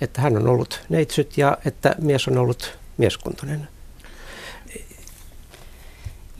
[0.00, 3.68] että hän on ollut neitsyt ja että mies on ollut mieskuntoinen.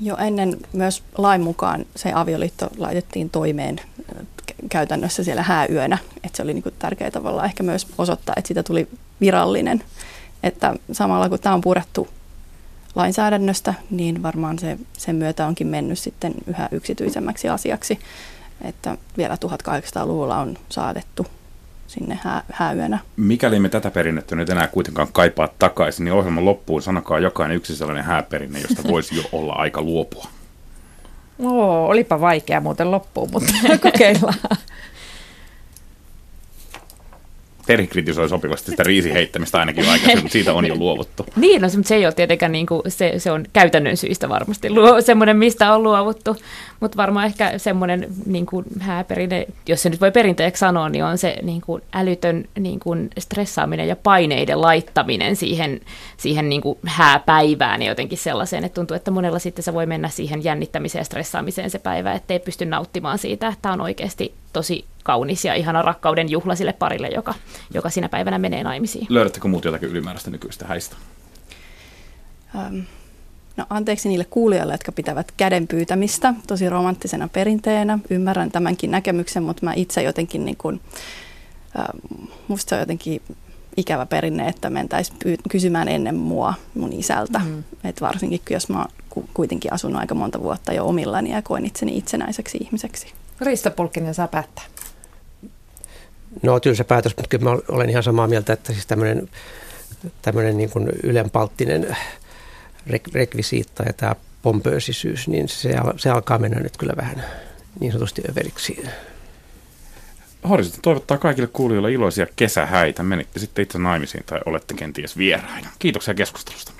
[0.00, 3.80] Jo ennen myös lain mukaan se avioliitto laitettiin toimeen
[4.68, 5.98] käytännössä siellä hääyönä.
[6.24, 8.88] Että se oli niin tärkeää tavalla ehkä myös osoittaa, että siitä tuli
[9.20, 9.84] virallinen.
[10.42, 12.08] Että samalla kun tämä on purettu
[12.94, 17.98] lainsäädännöstä, niin varmaan se, sen myötä onkin mennyt sitten yhä yksityisemmäksi asiaksi.
[18.62, 21.26] Että vielä 1800-luvulla on saadettu
[21.88, 22.98] sinne hää, hääyönä.
[23.16, 27.76] Mikäli me tätä perinnettä nyt enää kuitenkaan kaipaa takaisin, niin ohjelman loppuun sanokaa jokainen yksi
[27.76, 30.26] sellainen hääperinne, josta voisi jo olla aika luopua.
[31.38, 34.34] Oo, olipa vaikea muuten loppuun, mutta kokeillaan.
[37.68, 41.26] Teri kritisoi sopivasti sitä riisin heittämistä ainakin aikaisemmin, mutta siitä on jo luovuttu.
[41.36, 45.00] niin, no, se ei ole tietenkään, niin kuin, se, se on käytännön syistä varmasti luo,
[45.00, 46.36] semmoinen, mistä on luovuttu.
[46.80, 51.18] Mutta varmaan ehkä semmoinen niin kuin hääperinne, jos se nyt voi perinteeksi sanoa, niin on
[51.18, 55.80] se niin kuin älytön niin kuin stressaaminen ja paineiden laittaminen siihen,
[56.16, 60.08] siihen niin kuin hääpäivään ja jotenkin sellaiseen, että tuntuu, että monella sitten se voi mennä
[60.08, 65.44] siihen jännittämiseen ja stressaamiseen se päivä, ettei pysty nauttimaan siitä, että on oikeasti tosi kaunis
[65.44, 67.34] ja ihana rakkauden juhla sille parille, joka,
[67.74, 69.06] joka sinä päivänä menee naimisiin.
[69.08, 70.96] Löydättekö muut jotakin ylimääräistä nykyistä häistä?
[72.54, 72.82] Um,
[73.56, 77.98] no anteeksi niille kuulijoille, jotka pitävät käden pyytämistä tosi romanttisena perinteenä.
[78.10, 80.80] Ymmärrän tämänkin näkemyksen, mutta mä itse jotenkin niin kuin,
[81.78, 83.22] um, musta se on jotenkin
[83.76, 85.18] ikävä perinne, että mentäisiin
[85.50, 87.38] kysymään ennen mua mun isältä.
[87.38, 87.64] Mm.
[87.84, 88.86] Et varsinkin, jos mä
[89.34, 93.12] kuitenkin asunut aika monta vuotta jo omillani ja koen itseni itsenäiseksi ihmiseksi.
[93.40, 94.64] Risto Pulkkinen saa päättää.
[96.42, 99.28] No tylsä päätös, mutta kyllä mä olen ihan samaa mieltä, että siis tämmöinen,
[100.22, 101.96] tämmöinen niin kuin ylenpalttinen
[102.88, 107.24] rek- rekvisiitta ja tämä pompöösisyys, niin se, se alkaa mennä nyt kyllä vähän
[107.80, 108.84] niin sanotusti överiksi.
[110.48, 113.02] Horisontti toivottaa kaikille kuulijoille iloisia kesähäitä.
[113.02, 115.68] Menitte sitten itse naimisiin tai olette kenties vieraina.
[115.78, 116.72] Kiitoksia keskustelusta.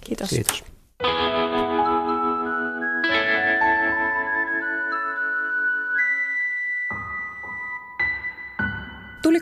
[0.00, 0.30] Kiitos.
[0.30, 0.73] Kiitos.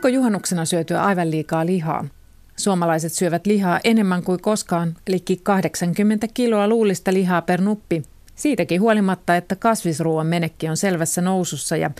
[0.03, 2.05] Tuliko juhannuksena syötyä aivan liikaa lihaa?
[2.55, 8.03] Suomalaiset syövät lihaa enemmän kuin koskaan, eli 80 kiloa luulista lihaa per nuppi.
[8.35, 11.91] Siitäkin huolimatta, että kasvisruoan menekki on selvässä nousussa ja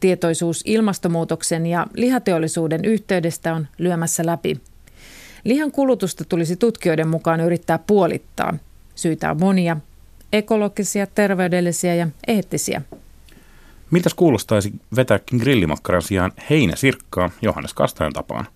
[0.00, 4.60] tietoisuus ilmastonmuutoksen ja lihateollisuuden yhteydestä on lyömässä läpi.
[5.44, 8.54] Lihan kulutusta tulisi tutkijoiden mukaan yrittää puolittaa.
[8.94, 9.76] Syitä on monia,
[10.32, 12.82] ekologisia, terveydellisiä ja eettisiä.
[13.92, 18.46] Miltäs kuulostaisi vetääkin grillimakkaran sijaan heinäsirkkaa Johannes Kastajan tapaan?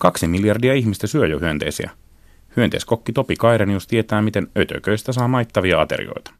[0.00, 1.90] Kaksi miljardia ihmistä syö jo hyönteisiä.
[2.56, 6.30] Hyönteiskokki Topi Kairenius tietää, miten ötököistä saa maittavia aterioita.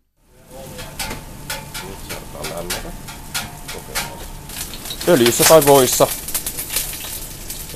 [5.09, 6.07] Öljyssä tai voissa.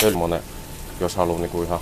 [0.03, 0.40] Öljymonen,
[1.00, 1.80] jos haluaa niinku ihan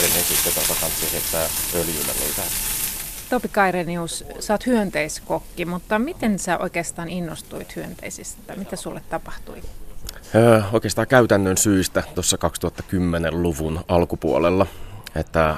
[0.00, 2.42] niin sitten kannattaa heittää öljyllä niitä.
[3.30, 8.56] Topi Kairenius, sä oot hyönteiskokki, mutta miten sä oikeastaan innostuit hyönteisistä?
[8.56, 9.62] Mitä sulle tapahtui?
[10.34, 14.66] Öö, oikeastaan käytännön syistä tuossa 2010-luvun alkupuolella,
[15.14, 15.54] että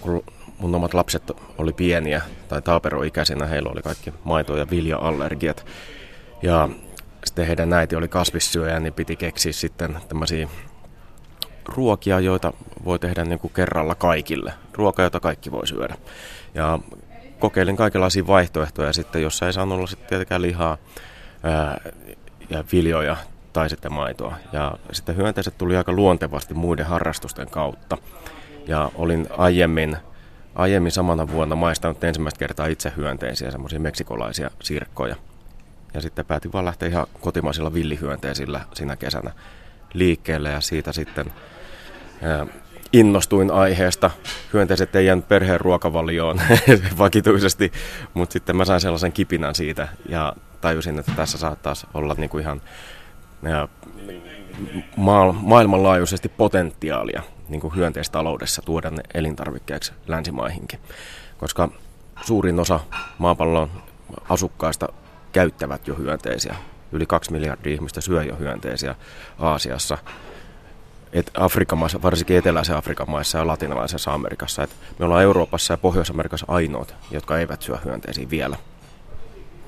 [0.00, 0.24] kun
[0.58, 5.66] mun omat lapset oli pieniä tai taaperoikäisinä, heillä oli kaikki maito- ja vilja-allergiat.
[6.42, 6.68] Ja
[7.24, 10.48] sitten heidän äiti oli kasvissyöjä, niin piti keksiä sitten tämmöisiä
[11.64, 12.52] ruokia, joita
[12.84, 14.52] voi tehdä niin kuin kerralla kaikille.
[14.72, 15.96] Ruoka, jota kaikki voi syödä.
[16.56, 16.78] Ja
[17.38, 20.78] kokeilin kaikenlaisia vaihtoehtoja sitten, jossa ei saanut olla sitten tietenkään lihaa
[21.42, 21.80] ää,
[22.50, 23.16] ja viljoja
[23.52, 24.36] tai sitten maitoa.
[24.52, 27.98] Ja sitten hyönteiset tuli aika luontevasti muiden harrastusten kautta.
[28.66, 29.96] Ja olin aiemmin,
[30.54, 35.16] aiemmin samana vuonna maistanut ensimmäistä kertaa itse hyönteisiä, semmoisia meksikolaisia sirkkoja.
[35.94, 39.30] Ja sitten päätin vaan lähteä ihan kotimaisilla villihyönteisillä siinä kesänä
[39.94, 41.32] liikkeelle ja siitä sitten
[42.98, 44.10] innostuin aiheesta.
[44.52, 46.40] Hyönteiset ei jäänyt perheen ruokavalioon
[46.98, 47.72] vakituisesti,
[48.14, 52.62] mutta sitten mä sain sellaisen kipinän siitä ja tajusin, että tässä saattaisi olla niinku ihan
[53.44, 53.68] ää,
[54.96, 60.80] ma- maailmanlaajuisesti potentiaalia niin kuin hyönteistaloudessa tuoda ne elintarvikkeeksi länsimaihinkin.
[61.38, 61.68] Koska
[62.22, 62.80] suurin osa
[63.18, 63.70] maapallon
[64.28, 64.88] asukkaista
[65.32, 66.56] käyttävät jo hyönteisiä.
[66.92, 68.94] Yli kaksi miljardia ihmistä syö jo hyönteisiä
[69.38, 69.98] Aasiassa.
[71.12, 74.62] Et Afrikan maissa, varsinkin eteläisen Afrikan maissa ja latinalaisessa Amerikassa.
[74.62, 78.56] Et me ollaan Euroopassa ja Pohjois-Amerikassa ainoat, jotka eivät syö hyönteisiä vielä.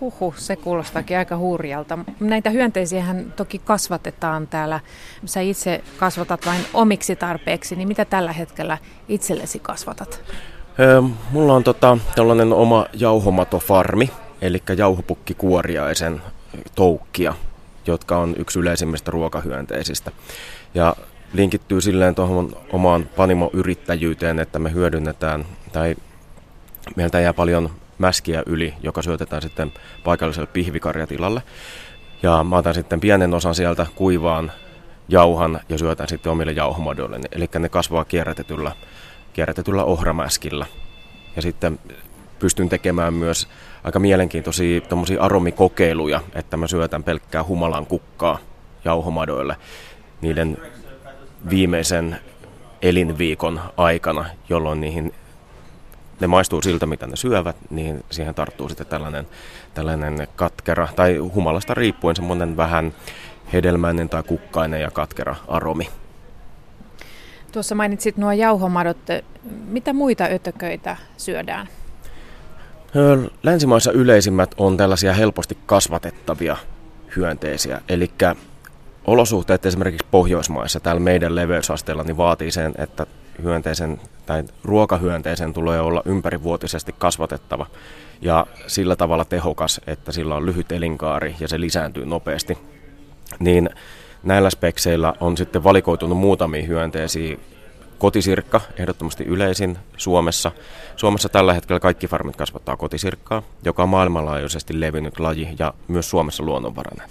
[0.00, 1.98] Huhu, se kuulostaakin aika hurjalta.
[2.20, 4.80] Näitä hyönteisiähän toki kasvatetaan täällä.
[5.24, 8.78] Sä itse kasvatat vain omiksi tarpeeksi, niin mitä tällä hetkellä
[9.08, 10.20] itsellesi kasvatat?
[11.30, 14.10] Mulla on tota, tällainen oma jauhomatofarmi,
[14.42, 16.22] eli jauhopukkikuoriaisen
[16.74, 17.34] toukkia,
[17.86, 20.10] jotka on yksi yleisimmistä ruokahyönteisistä.
[20.74, 20.96] Ja
[21.32, 25.96] linkittyy silleen tuohon omaan panimoyrittäjyyteen, että me hyödynnetään, tai
[26.96, 29.72] meiltä jää paljon mäskiä yli, joka syötetään sitten
[30.04, 31.42] paikalliselle pihvikarjatilalle.
[32.22, 34.52] Ja mä otan sitten pienen osan sieltä kuivaan
[35.08, 37.20] jauhan ja syötän sitten omille jauhomadoille.
[37.32, 38.72] Eli ne kasvaa kierrätetyllä,
[39.32, 40.66] kierrätetyllä ohramäskillä.
[41.36, 41.78] Ja sitten
[42.38, 43.48] pystyn tekemään myös
[43.84, 44.80] aika mielenkiintoisia
[45.20, 48.38] aromikokeiluja, että mä syötän pelkkää humalan kukkaa
[48.84, 49.56] jauhomadoille
[50.20, 50.58] niiden
[51.50, 52.20] viimeisen
[52.82, 55.14] elinviikon aikana, jolloin niihin
[56.20, 59.26] ne maistuu siltä, mitä ne syövät, niin siihen tarttuu sitten tällainen,
[59.74, 62.94] tällainen katkera, tai humalasta riippuen semmoinen vähän
[63.52, 65.88] hedelmäinen tai kukkainen ja katkera aromi.
[67.52, 68.96] Tuossa mainitsit nuo jauhomadot.
[69.68, 71.68] Mitä muita ötököitä syödään?
[73.42, 76.56] Länsimaissa yleisimmät on tällaisia helposti kasvatettavia
[77.16, 78.10] hyönteisiä, eli
[79.08, 83.06] olosuhteet esimerkiksi Pohjoismaissa täällä meidän leveysasteella niin vaatii sen, että
[83.42, 87.66] hyönteisen tai ruokahyönteisen tulee olla ympärivuotisesti kasvatettava
[88.20, 92.58] ja sillä tavalla tehokas, että sillä on lyhyt elinkaari ja se lisääntyy nopeasti.
[93.38, 93.70] Niin
[94.22, 97.36] näillä spekseillä on sitten valikoitunut muutamia hyönteisiä.
[97.98, 100.52] Kotisirkka, ehdottomasti yleisin Suomessa.
[100.96, 106.42] Suomessa tällä hetkellä kaikki farmit kasvattaa kotisirkkaa, joka on maailmanlaajuisesti levinnyt laji ja myös Suomessa
[106.42, 107.08] luonnonvarainen.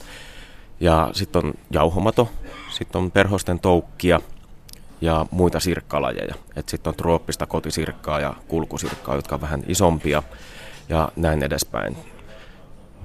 [0.79, 2.29] Ja sitten on jauhomato,
[2.69, 4.21] sitten on perhosten toukkia–
[5.01, 6.35] ja muita sirkkalajeja.
[6.67, 10.23] Sitten on trooppista kotisirkkaa ja kulkusirkkaa, jotka on vähän isompia
[10.89, 11.97] ja näin edespäin.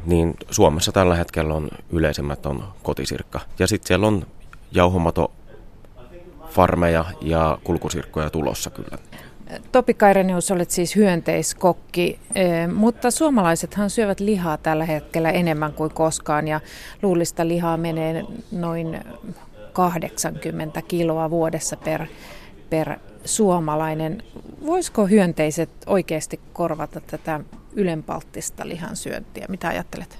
[0.06, 3.40] Niin Suomessa tällä hetkellä on yleisimmät on kotisirkka.
[3.58, 4.26] Ja sitten siellä on
[4.72, 5.32] jauhomato
[6.48, 8.98] farmeja ja kulkusirkkoja tulossa kyllä.
[9.72, 16.48] Topi Kairenius, olet siis hyönteiskokki, eh, mutta suomalaisethan syövät lihaa tällä hetkellä enemmän kuin koskaan
[16.48, 16.60] ja
[17.02, 19.00] luulista lihaa menee noin
[19.72, 22.06] 80 kiloa vuodessa per,
[22.70, 24.22] per suomalainen.
[24.66, 27.40] Voisiko hyönteiset oikeasti korvata tätä
[27.72, 29.46] ylenpalttista lihansyöntiä?
[29.48, 30.18] Mitä ajattelet?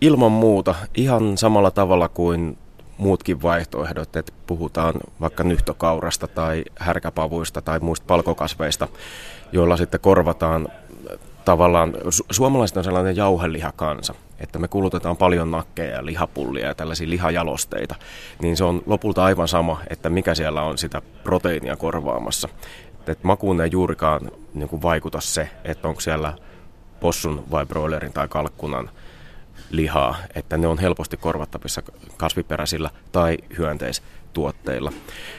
[0.00, 0.74] Ilman muuta.
[0.94, 2.58] Ihan samalla tavalla kuin
[3.02, 8.88] muutkin vaihtoehdot, että puhutaan vaikka nyhtökaurasta tai härkäpavuista tai muista palkokasveista,
[9.52, 10.68] joilla sitten korvataan
[11.44, 17.10] tavallaan, su- suomalaiset on sellainen jauhelihakansa, että me kulutetaan paljon nakkeja ja lihapullia ja tällaisia
[17.10, 17.94] lihajalosteita,
[18.42, 22.48] niin se on lopulta aivan sama, että mikä siellä on sitä proteiinia korvaamassa.
[23.06, 26.32] Et makuun ei juurikaan niin kuin vaikuta se, että onko siellä
[27.00, 28.90] possun vai broilerin tai kalkkunan
[29.72, 31.82] lihaa, että ne on helposti korvattavissa
[32.16, 34.92] kasviperäisillä tai hyönteistuotteilla.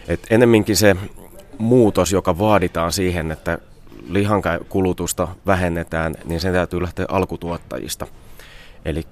[0.07, 0.95] Et enemminkin se
[1.57, 3.57] muutos, joka vaaditaan siihen, että
[4.09, 8.07] lihan kulutusta vähennetään, niin sen täytyy lähteä alkutuottajista.
[8.85, 9.07] Eli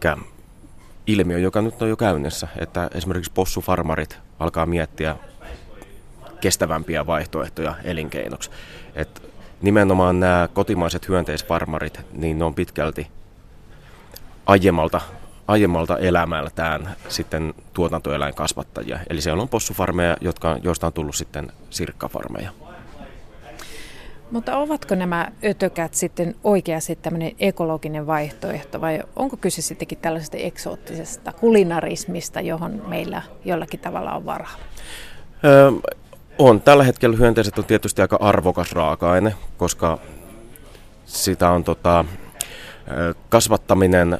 [1.07, 5.15] ilmiö, joka nyt on jo käynnissä, että esimerkiksi possufarmarit alkaa miettiä
[6.41, 8.51] kestävämpiä vaihtoehtoja elinkeinoksi.
[8.95, 13.07] Et nimenomaan nämä kotimaiset hyönteisfarmarit, niin ne on pitkälti
[14.51, 15.01] aiemmalta,
[15.47, 18.99] aiemmalta elämältään sitten tuotantoeläinkasvattajia.
[19.09, 22.51] Eli siellä on possufarmeja, jotka, joista on tullut sitten sirkkafarmeja.
[24.31, 31.33] Mutta ovatko nämä ötökät sitten oikeasti tämmöinen ekologinen vaihtoehto vai onko kyse sittenkin tällaisesta eksoottisesta
[31.33, 34.55] kulinarismista, johon meillä jollakin tavalla on varaa?
[35.45, 35.71] Öö,
[36.37, 36.61] on.
[36.61, 39.97] Tällä hetkellä hyönteiset on tietysti aika arvokas raaka-aine, koska
[41.05, 42.05] sitä on tota,
[43.29, 44.19] kasvattaminen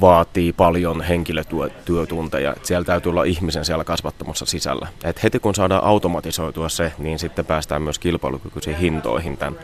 [0.00, 2.54] vaatii paljon henkilötyötunteja.
[2.62, 4.88] Siellä täytyy olla ihmisen siellä kasvattamassa sisällä.
[5.04, 9.58] Et heti kun saadaan automatisoitua se, niin sitten päästään myös kilpailukykyisiin hintoihin tämän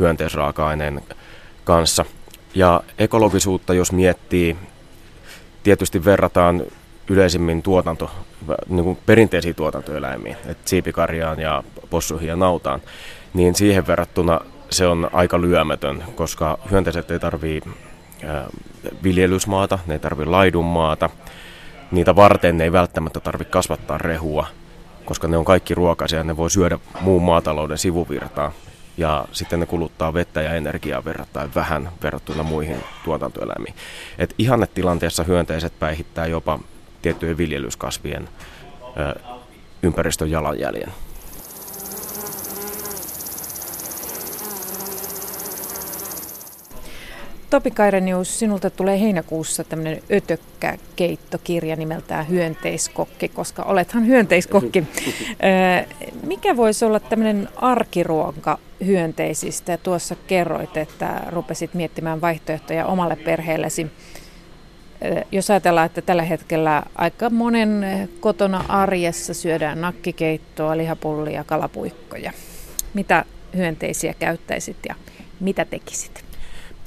[0.00, 1.00] hyönteisraaka-aineen
[1.64, 2.04] kanssa.
[2.54, 4.56] Ja ekologisuutta, jos miettii,
[5.62, 6.62] tietysti verrataan
[7.08, 8.10] yleisimmin tuotanto,
[8.68, 12.82] niin kuin perinteisiin tuotantoeläimiin, että siipikarjaan ja possuihin ja nautaan,
[13.34, 14.40] niin siihen verrattuna
[14.70, 17.70] se on aika lyömätön, koska hyönteiset ei tarvitse
[19.02, 21.10] viljelysmaata, ne ei tarvitse laidunmaata.
[21.90, 24.46] Niitä varten ne ei välttämättä tarvitse kasvattaa rehua,
[25.04, 28.52] koska ne on kaikki ruokaisia ja ne voi syödä muun maatalouden sivuvirtaa.
[28.96, 33.74] Ja sitten ne kuluttaa vettä ja energiaa verrattain vähän verrattuna muihin tuotantoeläimiin.
[34.18, 36.58] Et ihannetilanteessa hyönteiset päihittää jopa
[37.02, 38.28] tiettyjen viljelyskasvien
[39.82, 40.92] ympäristön jalanjäljen.
[47.50, 54.84] Topi Kairenius, sinulta tulee heinäkuussa tämmöinen ötökkäkeittokirja nimeltään Hyönteiskokki, koska olethan hyönteiskokki.
[56.26, 59.76] Mikä voisi olla tämmöinen arkiruoka hyönteisistä?
[59.76, 63.86] Tuossa kerroit, että rupesit miettimään vaihtoehtoja omalle perheellesi.
[65.32, 67.84] Jos ajatellaan, että tällä hetkellä aika monen
[68.20, 72.32] kotona arjessa syödään nakkikeittoa, lihapullia, kalapuikkoja.
[72.94, 73.24] Mitä
[73.56, 74.94] hyönteisiä käyttäisit ja
[75.40, 76.29] mitä tekisit?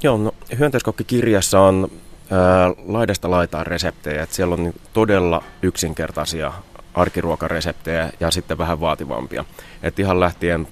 [0.03, 1.91] Joo, no, hyönteiskokkikirjassa on
[2.31, 4.23] ää, laidasta laitaan reseptejä.
[4.23, 6.53] Että siellä on niin todella yksinkertaisia
[6.93, 9.45] arkiruokareseptejä ja sitten vähän vaativampia.
[9.83, 10.67] Et ihan lähtien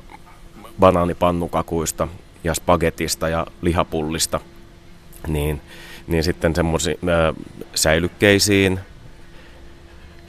[0.79, 2.07] banaanipannukakuista
[2.43, 4.39] ja spagetista ja lihapullista,
[5.27, 5.61] niin,
[6.07, 6.97] niin sitten semmoisiin
[7.75, 8.79] säilykkeisiin,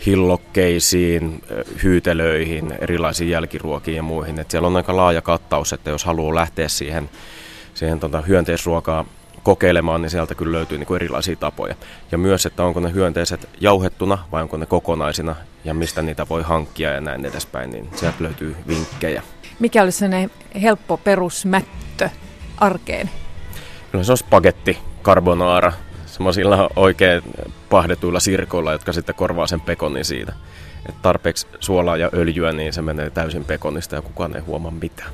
[0.06, 1.42] hillokkeisiin,
[1.82, 4.38] hyytelöihin, erilaisiin jälkiruokiin ja muihin.
[4.38, 7.10] Et siellä on aika laaja kattaus, että jos haluaa lähteä siihen
[7.82, 9.04] siihen tota, hyönteisruokaa
[9.42, 11.74] kokeilemaan, niin sieltä kyllä löytyy niin kuin erilaisia tapoja.
[12.12, 16.42] Ja myös, että onko ne hyönteiset jauhettuna vai onko ne kokonaisina ja mistä niitä voi
[16.42, 19.22] hankkia ja näin edespäin, niin sieltä löytyy vinkkejä.
[19.58, 20.30] Mikä olisi sellainen
[20.62, 22.10] helppo perusmättö
[22.58, 23.10] arkeen?
[23.90, 25.72] Kyllä se on spagetti, carbonara,
[26.06, 27.22] semmoisilla oikein
[27.70, 30.32] pahdetuilla sirkoilla, jotka sitten korvaa sen pekonin siitä.
[30.88, 35.10] Et tarpeeksi suolaa ja öljyä, niin se menee täysin pekonista ja kukaan ei huomaa mitään.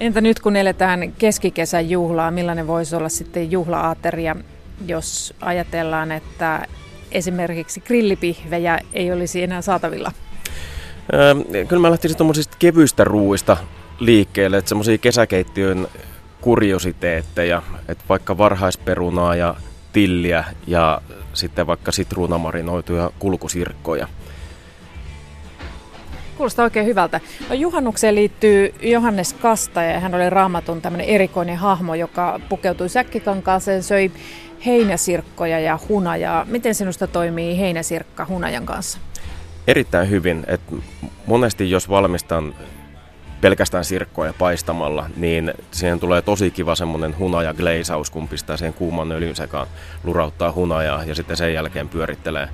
[0.00, 4.36] Entä nyt kun eletään keskikesän juhlaa, millainen voisi olla sitten juhlaateria,
[4.86, 6.66] jos ajatellaan, että
[7.12, 10.12] esimerkiksi grillipihvejä ei olisi enää saatavilla?
[11.12, 11.34] Öö,
[11.68, 13.56] kyllä mä lähtisin tuommoisista kevyistä ruuista
[13.98, 15.88] liikkeelle, että semmoisia kesäkeittiön
[16.40, 19.54] kuriositeetteja, että vaikka varhaisperunaa ja
[19.92, 21.00] tilliä ja
[21.32, 24.08] sitten vaikka sitruunamarinoituja kulkusirkkoja–
[26.40, 27.20] Kuulostaa oikein hyvältä.
[27.48, 33.82] No, juhannukseen liittyy Johannes Kasta ja hän oli raamatun tämmöinen erikoinen hahmo, joka pukeutui säkkikankaaseen,
[33.82, 34.10] söi
[34.66, 36.44] heinäsirkkoja ja hunajaa.
[36.44, 38.98] Miten sinusta toimii heinäsirkka hunajan kanssa?
[39.66, 40.44] Erittäin hyvin.
[40.46, 40.60] Et
[41.26, 42.54] monesti jos valmistan
[43.40, 49.12] pelkästään sirkkoja paistamalla, niin siihen tulee tosi kiva semmoinen hunaja gleisaus, kun pistää sen kuuman
[49.12, 49.66] öljyn sekaan,
[50.04, 52.48] lurauttaa hunajaa ja sitten sen jälkeen pyörittelee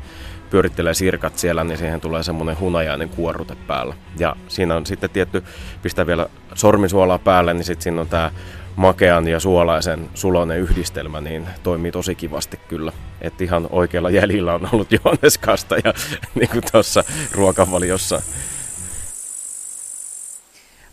[0.50, 3.94] pyörittelee sirkat siellä, niin siihen tulee semmoinen hunajainen kuorrute päällä.
[4.18, 5.44] Ja siinä on sitten tietty,
[5.82, 8.30] pistää vielä sormisuolaa päälle, niin sitten siinä on tämä
[8.76, 12.92] makean ja suolaisen sulonen yhdistelmä, niin toimii tosi kivasti kyllä.
[13.20, 15.94] Että ihan oikealla jäljellä on ollut Johannes Kasta ja
[16.34, 18.22] niin kuin tuossa ruokavaliossa.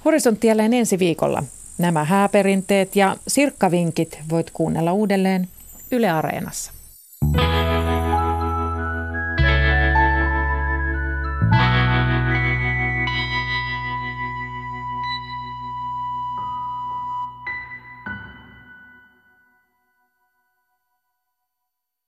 [0.06, 1.44] Horisontti jälleen ensi viikolla.
[1.78, 5.48] Nämä hääperinteet ja sirkkavinkit voit kuunnella uudelleen
[5.92, 6.74] Yle Areenassa.